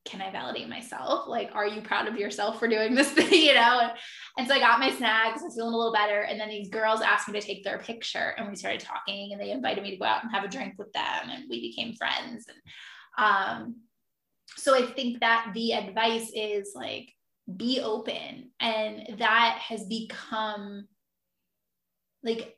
[0.05, 1.27] can I validate myself?
[1.27, 3.31] Like, are you proud of yourself for doing this thing?
[3.31, 3.79] You know?
[3.81, 3.91] And,
[4.37, 6.21] and, so I got my snacks, I was feeling a little better.
[6.21, 9.41] And then these girls asked me to take their picture and we started talking and
[9.41, 11.95] they invited me to go out and have a drink with them and we became
[11.95, 12.45] friends.
[12.47, 13.75] And um,
[14.57, 17.09] so I think that the advice is like
[17.55, 18.51] be open.
[18.59, 20.87] And that has become
[22.23, 22.57] like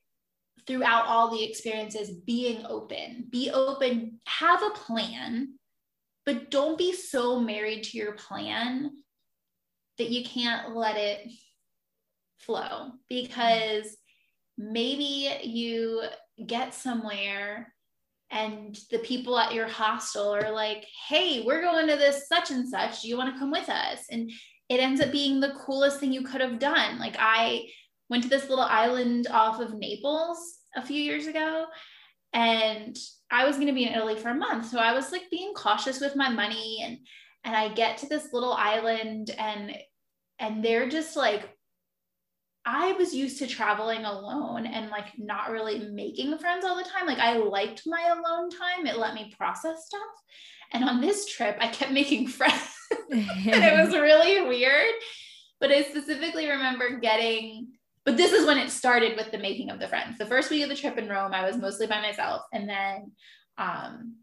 [0.68, 5.60] throughout all the experiences, being open, be open, have a plan,
[6.26, 8.92] but don't be so married to your plan
[9.98, 11.30] that you can't let it
[12.40, 13.96] flow because
[14.58, 16.04] maybe you
[16.46, 17.74] get somewhere
[18.32, 22.68] and the people at your hostel are like, hey, we're going to this such and
[22.68, 23.02] such.
[23.02, 24.06] Do you want to come with us?
[24.10, 24.32] And
[24.68, 26.98] it ends up being the coolest thing you could have done.
[26.98, 27.68] Like, I
[28.10, 31.66] went to this little island off of Naples a few years ago,
[32.34, 32.98] and
[33.32, 34.68] I was going to be in Italy for a month.
[34.68, 36.98] So I was like being cautious with my money and
[37.44, 39.76] and I get to this little island and
[40.40, 41.50] and they're just like
[42.66, 47.06] I was used to traveling alone and like not really making friends all the time.
[47.06, 48.88] Like I liked my alone time.
[48.88, 50.02] It let me process stuff.
[50.74, 52.76] And on this trip, I kept making friends.
[53.12, 54.94] and it was really weird.
[55.60, 57.74] But I specifically remember getting,
[58.06, 60.18] but this is when it started with the making of the friends.
[60.18, 62.44] The first week of the trip in Rome, I was mostly by myself.
[62.54, 63.12] And then
[63.58, 64.16] um,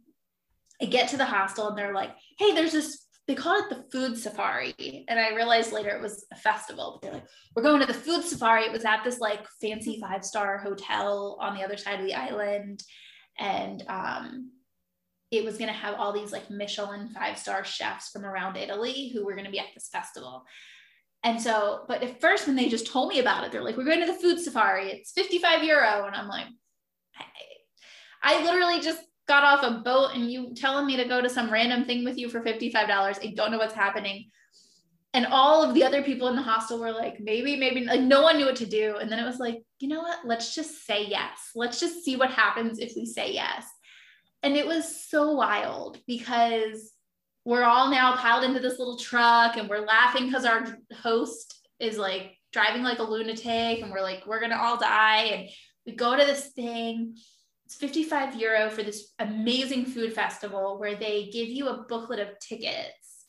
[0.81, 3.85] I get to the hostel and they're like, hey, there's this they call it the
[3.93, 5.05] food safari.
[5.09, 6.99] And I realized later it was a festival.
[7.01, 8.65] But they're like, we're going to the food safari.
[8.65, 12.15] It was at this like fancy five star hotel on the other side of the
[12.15, 12.83] island.
[13.39, 14.51] And um,
[15.31, 19.11] it was going to have all these like Michelin five star chefs from around Italy
[19.15, 20.45] who were going to be at this festival.
[21.25, 23.85] And so, but at first, when they just told me about it, they're like, we're
[23.85, 24.91] going to the food safari.
[24.91, 26.07] It's 55 euro.
[26.07, 26.47] And I'm like,
[27.17, 27.25] I,
[28.23, 31.51] I literally just got off a boat and you telling me to go to some
[31.51, 32.75] random thing with you for $55.
[32.75, 34.31] I don't know what's happening.
[35.15, 38.23] And all of the other people in the hostel were like, maybe, maybe, like no
[38.23, 38.97] one knew what to do.
[38.97, 40.21] And then it was like, you know what?
[40.25, 41.51] Let's just say yes.
[41.55, 43.67] Let's just see what happens if we say yes.
[44.43, 46.91] And it was so wild because
[47.45, 51.99] we're all now piled into this little truck and we're laughing because our host is
[51.99, 55.25] like driving like a lunatic and we're like, we're to all die.
[55.25, 55.49] And
[55.85, 57.17] we go to this thing
[57.73, 62.39] it's 55 euro for this amazing food festival where they give you a booklet of
[62.39, 63.27] tickets.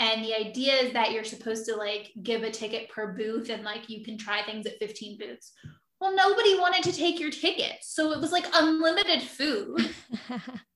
[0.00, 3.62] And the idea is that you're supposed to like give a ticket per booth and
[3.62, 5.52] like you can try things at 15 booths.
[6.00, 7.94] Well, nobody wanted to take your tickets.
[7.94, 9.94] So it was like unlimited food.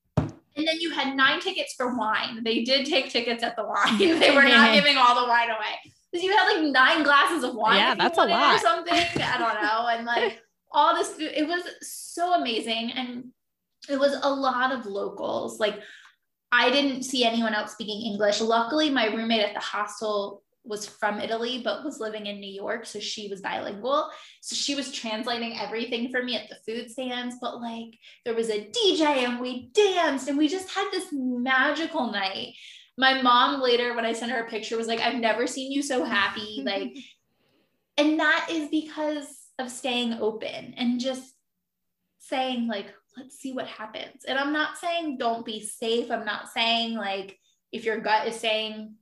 [0.56, 2.42] and then you had nine tickets for wine.
[2.42, 3.98] They did take tickets at the wine.
[3.98, 5.92] They were not giving all the wine away.
[6.10, 7.76] Because you had like nine glasses of wine.
[7.76, 8.56] Yeah, that's a lot.
[8.56, 8.94] Or something.
[8.94, 9.86] I don't know.
[9.88, 10.42] And like
[10.72, 11.32] all this food.
[11.34, 12.92] It was so amazing.
[12.92, 13.26] And
[13.88, 15.60] it was a lot of locals.
[15.60, 15.80] Like
[16.50, 18.40] I didn't see anyone else speaking English.
[18.40, 22.86] Luckily, my roommate at the hostel was from Italy, but was living in New York.
[22.86, 24.10] So she was bilingual.
[24.40, 27.36] So she was translating everything for me at the food stands.
[27.40, 27.94] But like
[28.24, 32.54] there was a DJ and we danced and we just had this magical night.
[32.98, 35.82] My mom later, when I sent her a picture, was like, I've never seen you
[35.82, 36.62] so happy.
[36.70, 36.94] Like,
[37.96, 39.26] and that is because
[39.58, 41.34] of staying open and just
[42.18, 46.48] saying like let's see what happens and i'm not saying don't be safe i'm not
[46.48, 47.36] saying like
[47.72, 48.94] if your gut is saying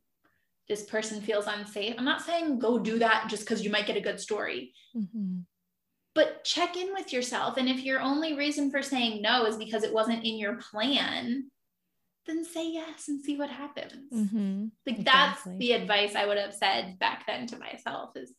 [0.69, 3.97] this person feels unsafe i'm not saying go do that just because you might get
[3.97, 5.41] a good story mm-hmm.
[6.15, 9.83] but check in with yourself and if your only reason for saying no is because
[9.83, 11.51] it wasn't in your plan
[12.27, 14.67] then say yes and see what happens mm-hmm.
[14.87, 15.05] like exactly.
[15.05, 18.33] that's the advice i would have said back then to myself is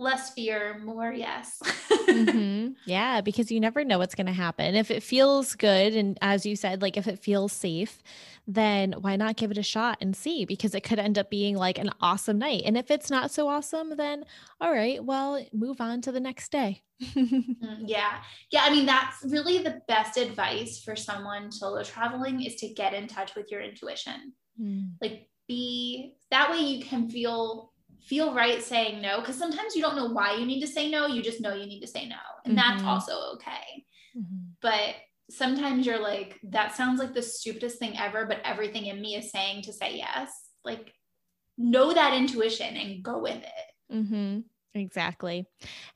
[0.00, 1.58] less fear, more yes.
[1.90, 2.72] mm-hmm.
[2.86, 4.74] Yeah, because you never know what's going to happen.
[4.74, 8.02] If it feels good, and as you said, like if it feels safe,
[8.46, 10.44] then why not give it a shot and see?
[10.44, 12.62] Because it could end up being like an awesome night.
[12.64, 14.24] And if it's not so awesome, then
[14.60, 16.82] all right, well, move on to the next day.
[17.60, 18.18] Mm, yeah.
[18.50, 18.62] Yeah.
[18.64, 23.06] I mean, that's really the best advice for someone solo traveling is to get in
[23.06, 24.32] touch with your intuition.
[24.60, 24.92] Mm.
[25.00, 29.96] Like, be that way you can feel feel right saying no because sometimes you don't
[29.96, 32.16] know why you need to say no you just know you need to say no
[32.44, 32.68] and mm-hmm.
[32.68, 33.84] that's also okay
[34.16, 34.38] mm-hmm.
[34.62, 34.94] but
[35.30, 39.30] sometimes you're like that sounds like the stupidest thing ever but everything in me is
[39.30, 40.30] saying to say yes
[40.64, 40.92] like
[41.56, 44.40] know that intuition and go with it mm-hmm.
[44.74, 45.46] Exactly.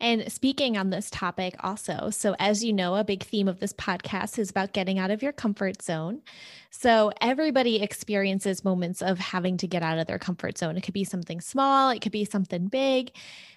[0.00, 3.72] And speaking on this topic also, so as you know, a big theme of this
[3.72, 6.22] podcast is about getting out of your comfort zone.
[6.70, 10.76] So everybody experiences moments of having to get out of their comfort zone.
[10.76, 13.12] It could be something small, it could be something big.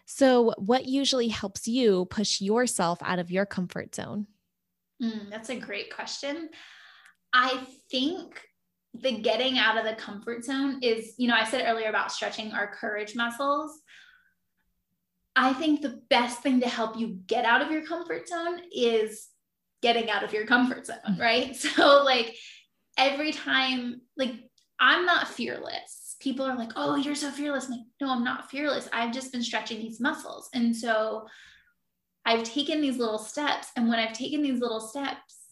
[0.05, 4.27] So, what usually helps you push yourself out of your comfort zone?
[5.01, 6.49] Mm, that's a great question.
[7.33, 8.41] I think
[8.93, 12.51] the getting out of the comfort zone is, you know, I said earlier about stretching
[12.51, 13.79] our courage muscles.
[15.35, 19.27] I think the best thing to help you get out of your comfort zone is
[19.83, 21.19] getting out of your comfort zone, mm.
[21.19, 21.55] right?
[21.55, 22.35] So, like,
[22.97, 24.33] every time, like,
[24.79, 26.15] I'm not fearless.
[26.19, 27.65] People are like, oh, you're so fearless.
[27.65, 28.89] I'm like, no, I'm not fearless.
[28.91, 30.49] I've just been stretching these muscles.
[30.53, 31.27] And so,
[32.27, 33.69] I've taken these little steps.
[33.77, 35.45] And when I've taken these little steps,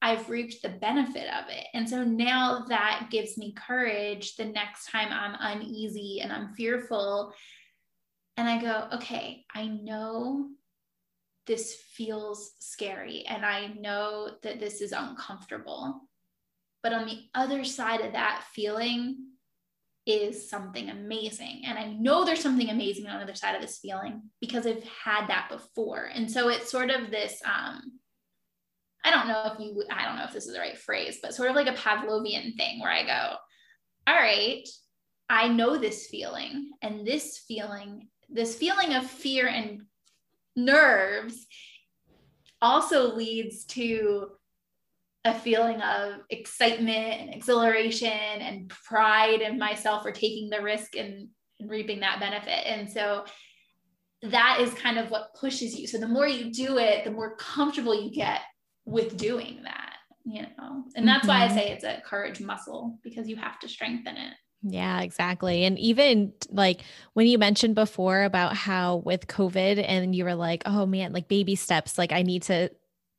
[0.00, 1.66] I've reaped the benefit of it.
[1.74, 7.34] And so now that gives me courage the next time I'm uneasy and I'm fearful
[8.36, 10.50] and I go, okay, I know
[11.48, 16.02] this feels scary and I know that this is uncomfortable.
[16.84, 19.27] But on the other side of that feeling
[20.08, 21.62] is something amazing.
[21.66, 24.82] And I know there's something amazing on the other side of this feeling because I've
[24.84, 26.10] had that before.
[26.12, 27.98] And so it's sort of this um,
[29.04, 31.34] I don't know if you, I don't know if this is the right phrase, but
[31.34, 33.36] sort of like a Pavlovian thing where I go,
[34.06, 34.66] all right,
[35.30, 39.82] I know this feeling, and this feeling this feeling of fear and
[40.54, 41.46] nerves
[42.60, 44.32] also leads to
[45.28, 51.28] a feeling of excitement and exhilaration and pride in myself for taking the risk and,
[51.60, 52.66] and reaping that benefit.
[52.66, 53.24] And so
[54.22, 55.86] that is kind of what pushes you.
[55.86, 58.40] So the more you do it, the more comfortable you get
[58.84, 60.84] with doing that, you know.
[60.96, 61.28] And that's mm-hmm.
[61.28, 61.56] why I mm-hmm.
[61.56, 64.34] say it's a courage muscle because you have to strengthen it.
[64.62, 65.64] Yeah, exactly.
[65.64, 70.62] And even like when you mentioned before about how with COVID and you were like,
[70.66, 72.70] oh man, like baby steps, like I need to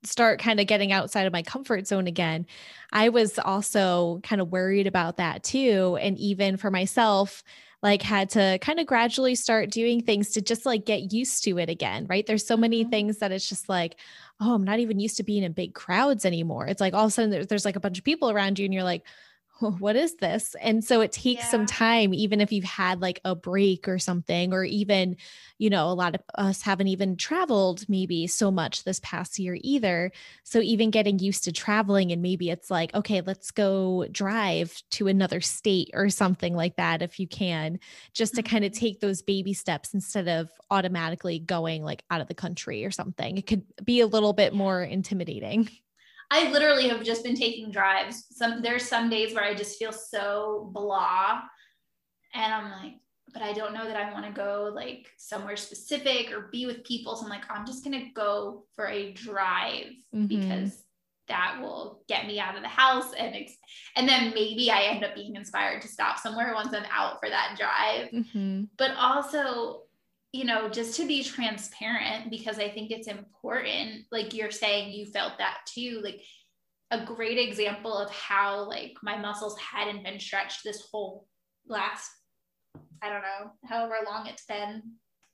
[0.04, 2.46] start kind of getting outside of my comfort zone again.
[2.92, 5.98] I was also kind of worried about that too.
[6.02, 7.44] And even for myself,
[7.82, 11.58] like had to kind of gradually start doing things to just like get used to
[11.60, 12.26] it again, right?
[12.26, 12.90] There's so many mm-hmm.
[12.90, 13.96] things that it's just like,
[14.42, 16.68] oh, I'm not even used to being in big crowds anymore.
[16.68, 18.66] It's like all of a sudden there's, there's like a bunch of people around you
[18.66, 19.04] and you're like,
[19.80, 20.56] what is this?
[20.62, 21.50] And so it takes yeah.
[21.50, 25.18] some time, even if you've had like a break or something, or even,
[25.58, 29.58] you know, a lot of us haven't even traveled maybe so much this past year
[29.62, 30.12] either.
[30.44, 35.08] So even getting used to traveling and maybe it's like, okay, let's go drive to
[35.08, 37.80] another state or something like that if you can,
[38.14, 38.80] just to kind of mm-hmm.
[38.80, 43.38] take those baby steps instead of automatically going like out of the country or something.
[43.38, 45.70] It could be a little bit more intimidating.
[46.32, 48.26] I literally have just been taking drives.
[48.32, 51.42] Some there's some days where I just feel so blah.
[52.34, 52.94] And I'm like,
[53.34, 56.84] but I don't know that I want to go like somewhere specific or be with
[56.84, 57.16] people.
[57.16, 60.28] So I'm like, I'm just gonna go for a drive mm-hmm.
[60.28, 60.84] because
[61.28, 63.58] that will get me out of the house and ex-
[63.96, 67.30] and then maybe I end up being inspired to stop somewhere once I'm out for
[67.30, 68.10] that drive.
[68.12, 68.64] Mm-hmm.
[68.78, 69.84] But also
[70.32, 74.06] you know, just to be transparent because I think it's important.
[74.12, 76.02] Like you're saying, you felt that too.
[76.04, 76.22] Like
[76.92, 81.28] a great example of how like my muscles hadn't been stretched this whole
[81.68, 82.10] last,
[83.02, 84.84] I don't know, however long it's been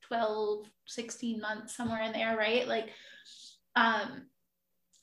[0.08, 2.68] 12, 16 months, somewhere in there, right?
[2.68, 2.90] Like,
[3.76, 4.28] um,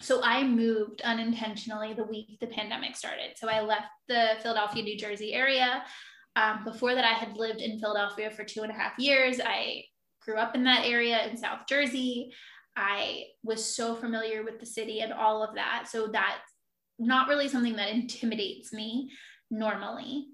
[0.00, 3.36] so I moved unintentionally the week the pandemic started.
[3.36, 5.84] So I left the Philadelphia, New Jersey area.
[6.36, 9.40] Um, before that, I had lived in Philadelphia for two and a half years.
[9.44, 9.84] I
[10.24, 12.32] grew up in that area in South Jersey.
[12.76, 15.88] I was so familiar with the city and all of that.
[15.90, 16.40] So that's
[16.98, 19.10] not really something that intimidates me
[19.50, 20.28] normally.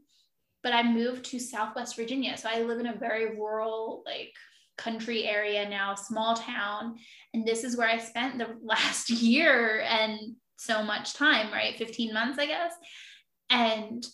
[0.63, 2.37] But I moved to Southwest Virginia.
[2.37, 4.33] So I live in a very rural, like
[4.77, 6.97] country area now, small town.
[7.35, 11.77] And this is where I spent the last year and so much time, right?
[11.77, 12.73] 15 months, I guess.
[13.51, 14.05] And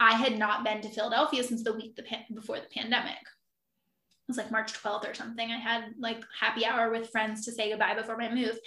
[0.00, 3.18] I had not been to Philadelphia since the week the pan- before the pandemic.
[3.20, 5.50] It was like March 12th or something.
[5.50, 8.58] I had like happy hour with friends to say goodbye before my move.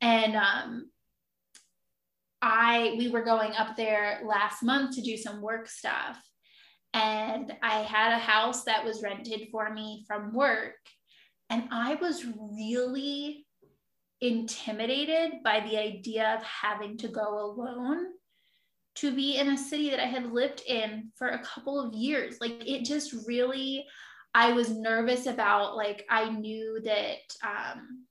[0.00, 0.90] And um
[2.40, 6.22] I we were going up there last month to do some work stuff.
[6.94, 10.76] And I had a house that was rented for me from work.
[11.50, 13.46] And I was really
[14.20, 18.06] intimidated by the idea of having to go alone
[18.96, 22.38] to be in a city that I had lived in for a couple of years.
[22.40, 23.86] Like it just really,
[24.34, 28.04] I was nervous about, like, I knew that, um,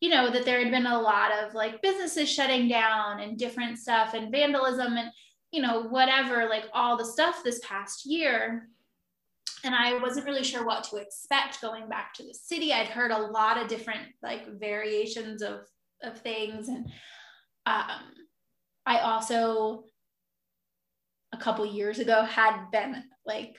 [0.00, 3.78] you know, that there had been a lot of like businesses shutting down and different
[3.78, 5.10] stuff and vandalism and,
[5.50, 8.68] you know, whatever, like all the stuff this past year.
[9.64, 12.72] And I wasn't really sure what to expect going back to the city.
[12.72, 15.60] I'd heard a lot of different like variations of,
[16.02, 16.68] of things.
[16.68, 16.86] And,
[17.64, 18.02] um,
[18.86, 19.84] I also
[21.32, 23.56] a couple years ago had been like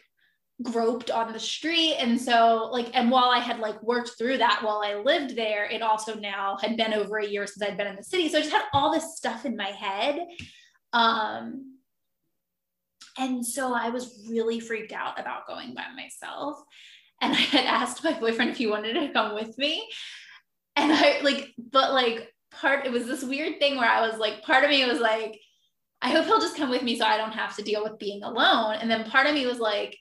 [0.63, 1.95] groped on the street.
[1.99, 5.65] And so like and while i had like worked through that while i lived there
[5.65, 8.29] it also now had been over a year since i'd been in the city.
[8.29, 10.25] So i just had all this stuff in my head.
[10.93, 11.77] Um
[13.19, 16.59] and so i was really freaked out about going by myself.
[17.21, 19.87] And i had asked my boyfriend if he wanted to come with me.
[20.75, 24.43] And i like but like part it was this weird thing where I was like,
[24.43, 25.39] part of me was like,
[26.01, 28.23] I hope he'll just come with me so I don't have to deal with being
[28.23, 28.75] alone.
[28.75, 29.97] And then part of me was like,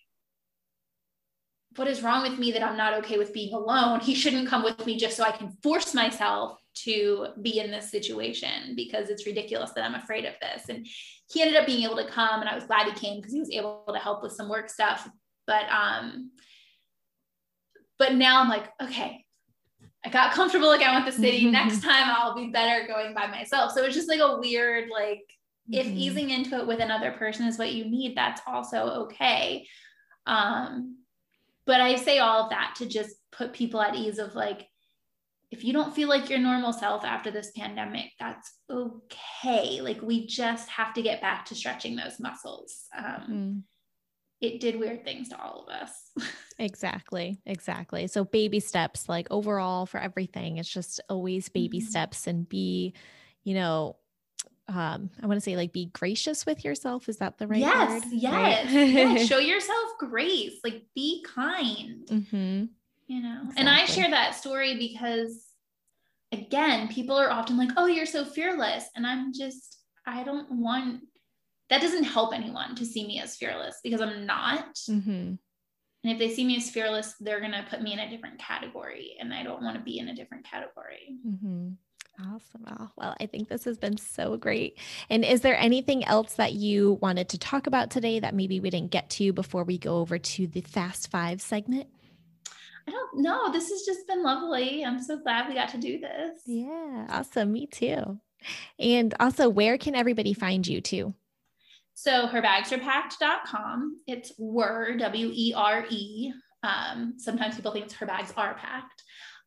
[1.76, 4.00] what is wrong with me that I'm not okay with being alone?
[4.00, 7.90] He shouldn't come with me just so I can force myself to be in this
[7.90, 10.68] situation because it's ridiculous that I'm afraid of this.
[10.68, 10.86] And
[11.30, 13.40] he ended up being able to come and I was glad he came because he
[13.40, 15.08] was able to help with some work stuff.
[15.46, 16.30] But um
[17.98, 19.24] but now I'm like, okay,
[20.06, 21.44] I got comfortable again with the city.
[21.50, 23.72] Next time I'll be better going by myself.
[23.72, 25.24] So it's just like a weird, like,
[25.68, 25.74] mm-hmm.
[25.74, 29.66] if easing into it with another person is what you need, that's also okay.
[30.26, 30.98] Um,
[31.66, 34.68] but I say all of that to just put people at ease of like,
[35.50, 39.80] if you don't feel like your normal self after this pandemic, that's okay.
[39.80, 42.84] Like, we just have to get back to stretching those muscles.
[42.96, 43.62] Um, mm
[44.40, 46.10] it did weird things to all of us.
[46.58, 47.38] exactly.
[47.46, 48.06] Exactly.
[48.06, 51.86] So baby steps, like overall for everything, it's just always baby mm-hmm.
[51.86, 52.94] steps and be,
[53.44, 53.96] you know,
[54.68, 57.08] um, I want to say like be gracious with yourself.
[57.08, 58.12] Is that the right yes, word?
[58.12, 58.66] Yes.
[58.66, 58.88] Right?
[58.88, 59.26] yes.
[59.28, 60.54] Show yourself grace.
[60.64, 62.06] Like be kind.
[62.06, 62.64] Mm-hmm.
[63.06, 63.60] You know, exactly.
[63.60, 65.46] and I share that story because
[66.32, 68.84] again, people are often like, oh, you're so fearless.
[68.96, 71.02] And I'm just, I don't want
[71.70, 74.74] that doesn't help anyone to see me as fearless because I'm not.
[74.88, 75.34] Mm-hmm.
[76.04, 78.38] And if they see me as fearless, they're going to put me in a different
[78.38, 79.16] category.
[79.18, 81.16] And I don't want to be in a different category.
[81.26, 81.70] Mm-hmm.
[82.18, 82.90] Awesome.
[82.96, 84.78] Well, I think this has been so great.
[85.10, 88.70] And is there anything else that you wanted to talk about today that maybe we
[88.70, 91.88] didn't get to before we go over to the Fast Five segment?
[92.88, 93.50] I don't know.
[93.50, 94.84] This has just been lovely.
[94.84, 96.40] I'm so glad we got to do this.
[96.46, 97.06] Yeah.
[97.10, 97.52] Awesome.
[97.52, 98.18] Me too.
[98.78, 101.14] And also, where can everybody find you too?
[101.98, 103.96] So herbagswerepacked.com.
[104.06, 106.30] It's were, W E R E.
[106.62, 109.02] Um, sometimes people think it's her bags are packed.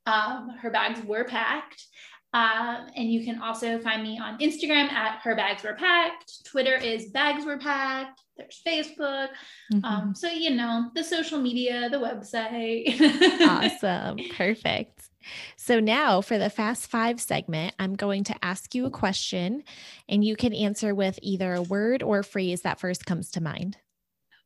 [0.08, 1.86] Um, her bags were packed.
[2.34, 6.44] Um, and you can also find me on Instagram at her bags were packed.
[6.46, 8.20] Twitter is bags were packed.
[8.36, 9.30] There's Facebook.
[9.72, 9.86] Mm-hmm.
[9.86, 13.00] Um, so, you know, the social media, the website.
[13.48, 14.18] awesome.
[14.36, 15.09] Perfect.
[15.56, 19.64] So now for the Fast Five segment, I'm going to ask you a question
[20.08, 23.42] and you can answer with either a word or a phrase that first comes to
[23.42, 23.78] mind.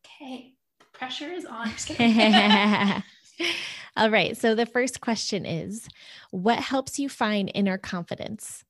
[0.05, 0.53] Okay.
[0.93, 1.71] Pressure is on.
[3.97, 4.35] All right.
[4.37, 5.87] So the first question is
[6.31, 8.63] What helps you find inner confidence?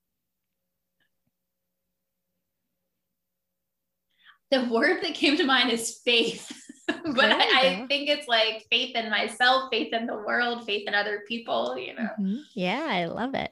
[4.52, 6.63] The word that came to mind is faith.
[6.88, 10.94] but I, I, think it's like faith in myself, faith in the world, faith in
[10.94, 12.10] other people, you know.
[12.20, 12.38] Mm-hmm.
[12.54, 13.52] Yeah, I love it.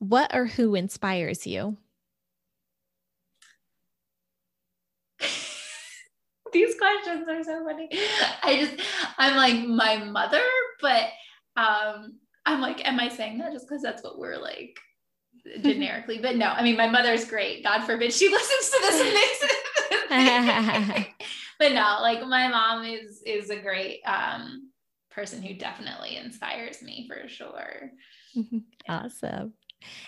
[0.00, 1.76] What or who inspires you?
[6.52, 7.88] These questions are so funny.
[8.42, 8.74] I just,
[9.16, 10.42] I'm like my mother,
[10.80, 11.04] but
[11.56, 14.76] um, I'm like, am I saying that just because that's what we're like
[15.62, 16.18] generically?
[16.18, 17.62] but no, I mean, my mother's great.
[17.62, 19.54] God forbid she listens to this and makes it
[21.58, 24.70] but no, like my mom is is a great um,
[25.10, 27.90] person who definitely inspires me for sure.
[28.88, 29.54] awesome.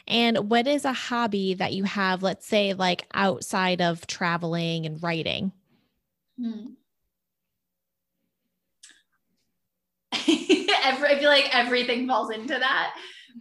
[0.07, 5.03] And what is a hobby that you have, let's say, like outside of traveling and
[5.03, 5.53] writing?
[6.41, 6.67] Hmm.
[10.83, 12.95] Every, I feel like everything falls into that.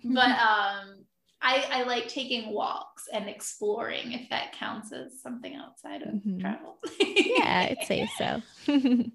[0.04, 1.05] But um,
[1.42, 6.40] I, I like taking walks and exploring if that counts as something outside of mm-hmm.
[6.40, 6.78] travel.
[7.00, 8.42] yeah, I'd say so.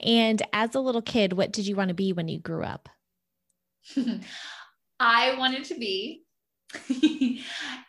[0.00, 2.88] And as a little kid, what did you want to be when you grew up?
[5.00, 6.22] I wanted to be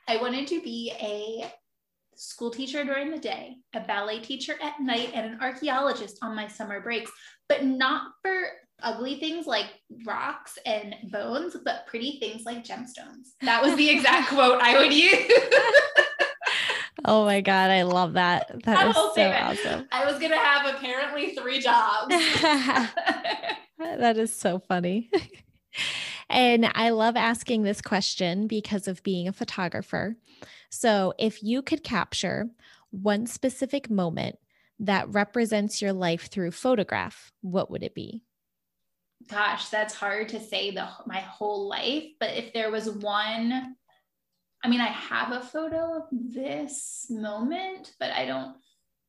[0.08, 1.52] I wanted to be a
[2.16, 6.48] school teacher during the day, a ballet teacher at night, and an archaeologist on my
[6.48, 7.12] summer breaks,
[7.50, 8.48] but not for
[8.82, 9.68] ugly things like
[10.06, 13.34] rocks and bones, but pretty things like gemstones.
[13.42, 15.32] That was the exact quote I would use.
[17.06, 18.64] oh my God, I love that.
[18.64, 19.88] That is so awesome.
[19.92, 22.10] I was going to have apparently three jobs.
[23.80, 25.10] that is so funny.
[26.30, 30.16] And I love asking this question because of being a photographer.
[30.70, 32.50] So, if you could capture
[32.92, 34.40] one specific moment
[34.80, 38.24] that represents your life through photograph, what would it be?
[39.28, 43.76] Gosh, that's hard to say the my whole life, but if there was one
[44.64, 48.56] I mean, I have a photo of this moment, but I don't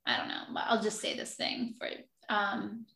[0.06, 0.42] I don't know.
[0.56, 1.88] I'll just say this thing for
[2.28, 2.86] um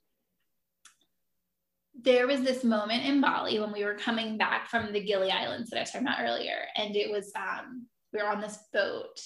[2.03, 5.71] there was this moment in Bali when we were coming back from the Gili Islands
[5.71, 6.57] that I was talking about earlier.
[6.77, 9.21] And it was, um, we were on this boat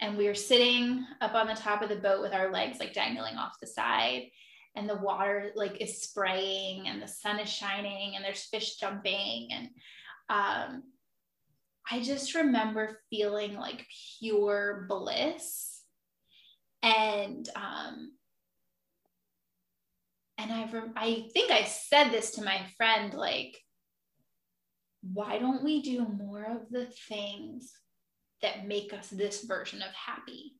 [0.00, 2.94] and we were sitting up on the top of the boat with our legs like
[2.94, 4.30] dangling off the side.
[4.76, 9.48] And the water like is spraying and the sun is shining and there's fish jumping.
[9.52, 9.68] And
[10.28, 10.82] um,
[11.90, 13.86] I just remember feeling like
[14.18, 15.82] pure bliss.
[16.82, 18.12] And um,
[20.40, 23.58] and I I think I said this to my friend like
[25.02, 27.72] why don't we do more of the things
[28.42, 30.54] that make us this version of happy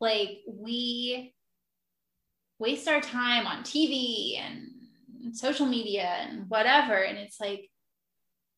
[0.00, 1.34] like we
[2.58, 7.68] waste our time on TV and social media and whatever and it's like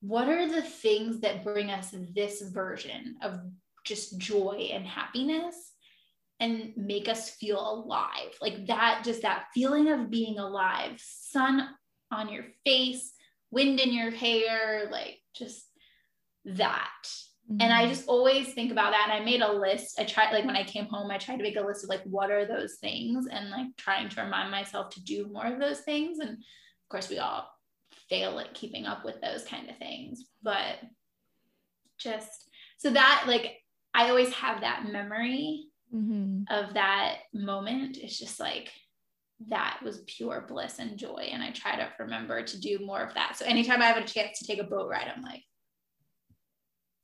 [0.01, 3.41] what are the things that bring us this version of
[3.85, 5.73] just joy and happiness
[6.41, 8.37] and make us feel alive.
[8.41, 11.69] Like that, just that feeling of being alive, sun
[12.13, 13.13] on your face,
[13.51, 15.65] wind in your hair, like just
[16.45, 17.09] that.
[17.51, 17.61] Mm-hmm.
[17.63, 17.91] And I mm-hmm.
[17.91, 19.09] just always think about that.
[19.11, 19.99] And I made a list.
[19.99, 22.03] I tried, like, when I came home, I tried to make a list of like,
[22.03, 23.27] what are those things?
[23.31, 26.19] And like trying to remind myself to do more of those things.
[26.19, 27.49] And of course, we all
[28.09, 30.25] fail at keeping up with those kind of things.
[30.43, 30.77] But
[31.99, 32.29] just
[32.77, 33.57] so that, like,
[33.95, 36.43] I always have that memory mm-hmm.
[36.51, 38.71] of that moment it's just like
[39.49, 43.15] that was pure bliss and joy and i try to remember to do more of
[43.15, 45.43] that so anytime i have a chance to take a boat ride i'm like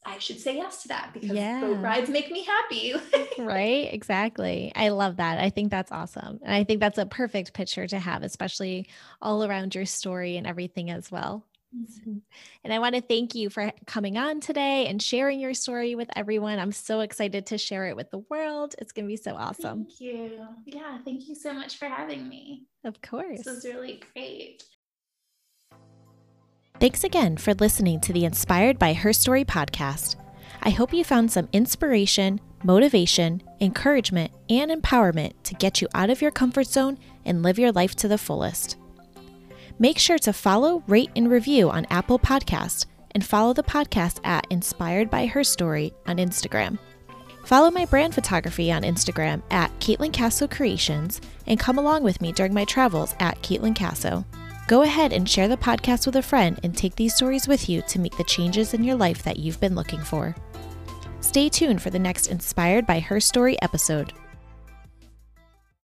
[0.07, 1.61] I should say yes to that because yeah.
[1.61, 2.95] boat rides make me happy.
[3.39, 3.89] right?
[3.93, 4.73] Exactly.
[4.75, 5.39] I love that.
[5.39, 6.41] I think that's awesome.
[6.43, 8.89] And I think that's a perfect picture to have, especially
[9.23, 11.45] all around your story and everything as well.
[11.77, 12.19] Mm-hmm.
[12.63, 16.09] And I want to thank you for coming on today and sharing your story with
[16.15, 16.59] everyone.
[16.59, 18.75] I'm so excited to share it with the world.
[18.79, 19.85] It's going to be so awesome.
[19.85, 20.47] Thank you.
[20.67, 22.67] Yeah, thank you so much for having me.
[22.85, 23.39] Of course.
[23.39, 24.63] This was really great.
[26.81, 30.17] Thanks again for listening to the Inspired by Her Story podcast.
[30.61, 36.21] I hope you found some inspiration, motivation, encouragement, and empowerment to get you out of
[36.21, 38.77] your comfort zone and live your life to the fullest.
[39.79, 44.45] Make sure to follow, rate, and review on Apple Podcasts and follow the podcast at
[44.51, 46.77] Inspired by Her Story on Instagram.
[47.45, 52.33] Follow my brand photography on Instagram at Caitlin Casso Creations and come along with me
[52.33, 54.25] during my travels at Caitlin Casso.
[54.67, 57.83] Go ahead and share the podcast with a friend and take these stories with you
[57.83, 60.35] to make the changes in your life that you've been looking for.
[61.21, 64.15] Stay tuned for the next Inspired by Her Story episode.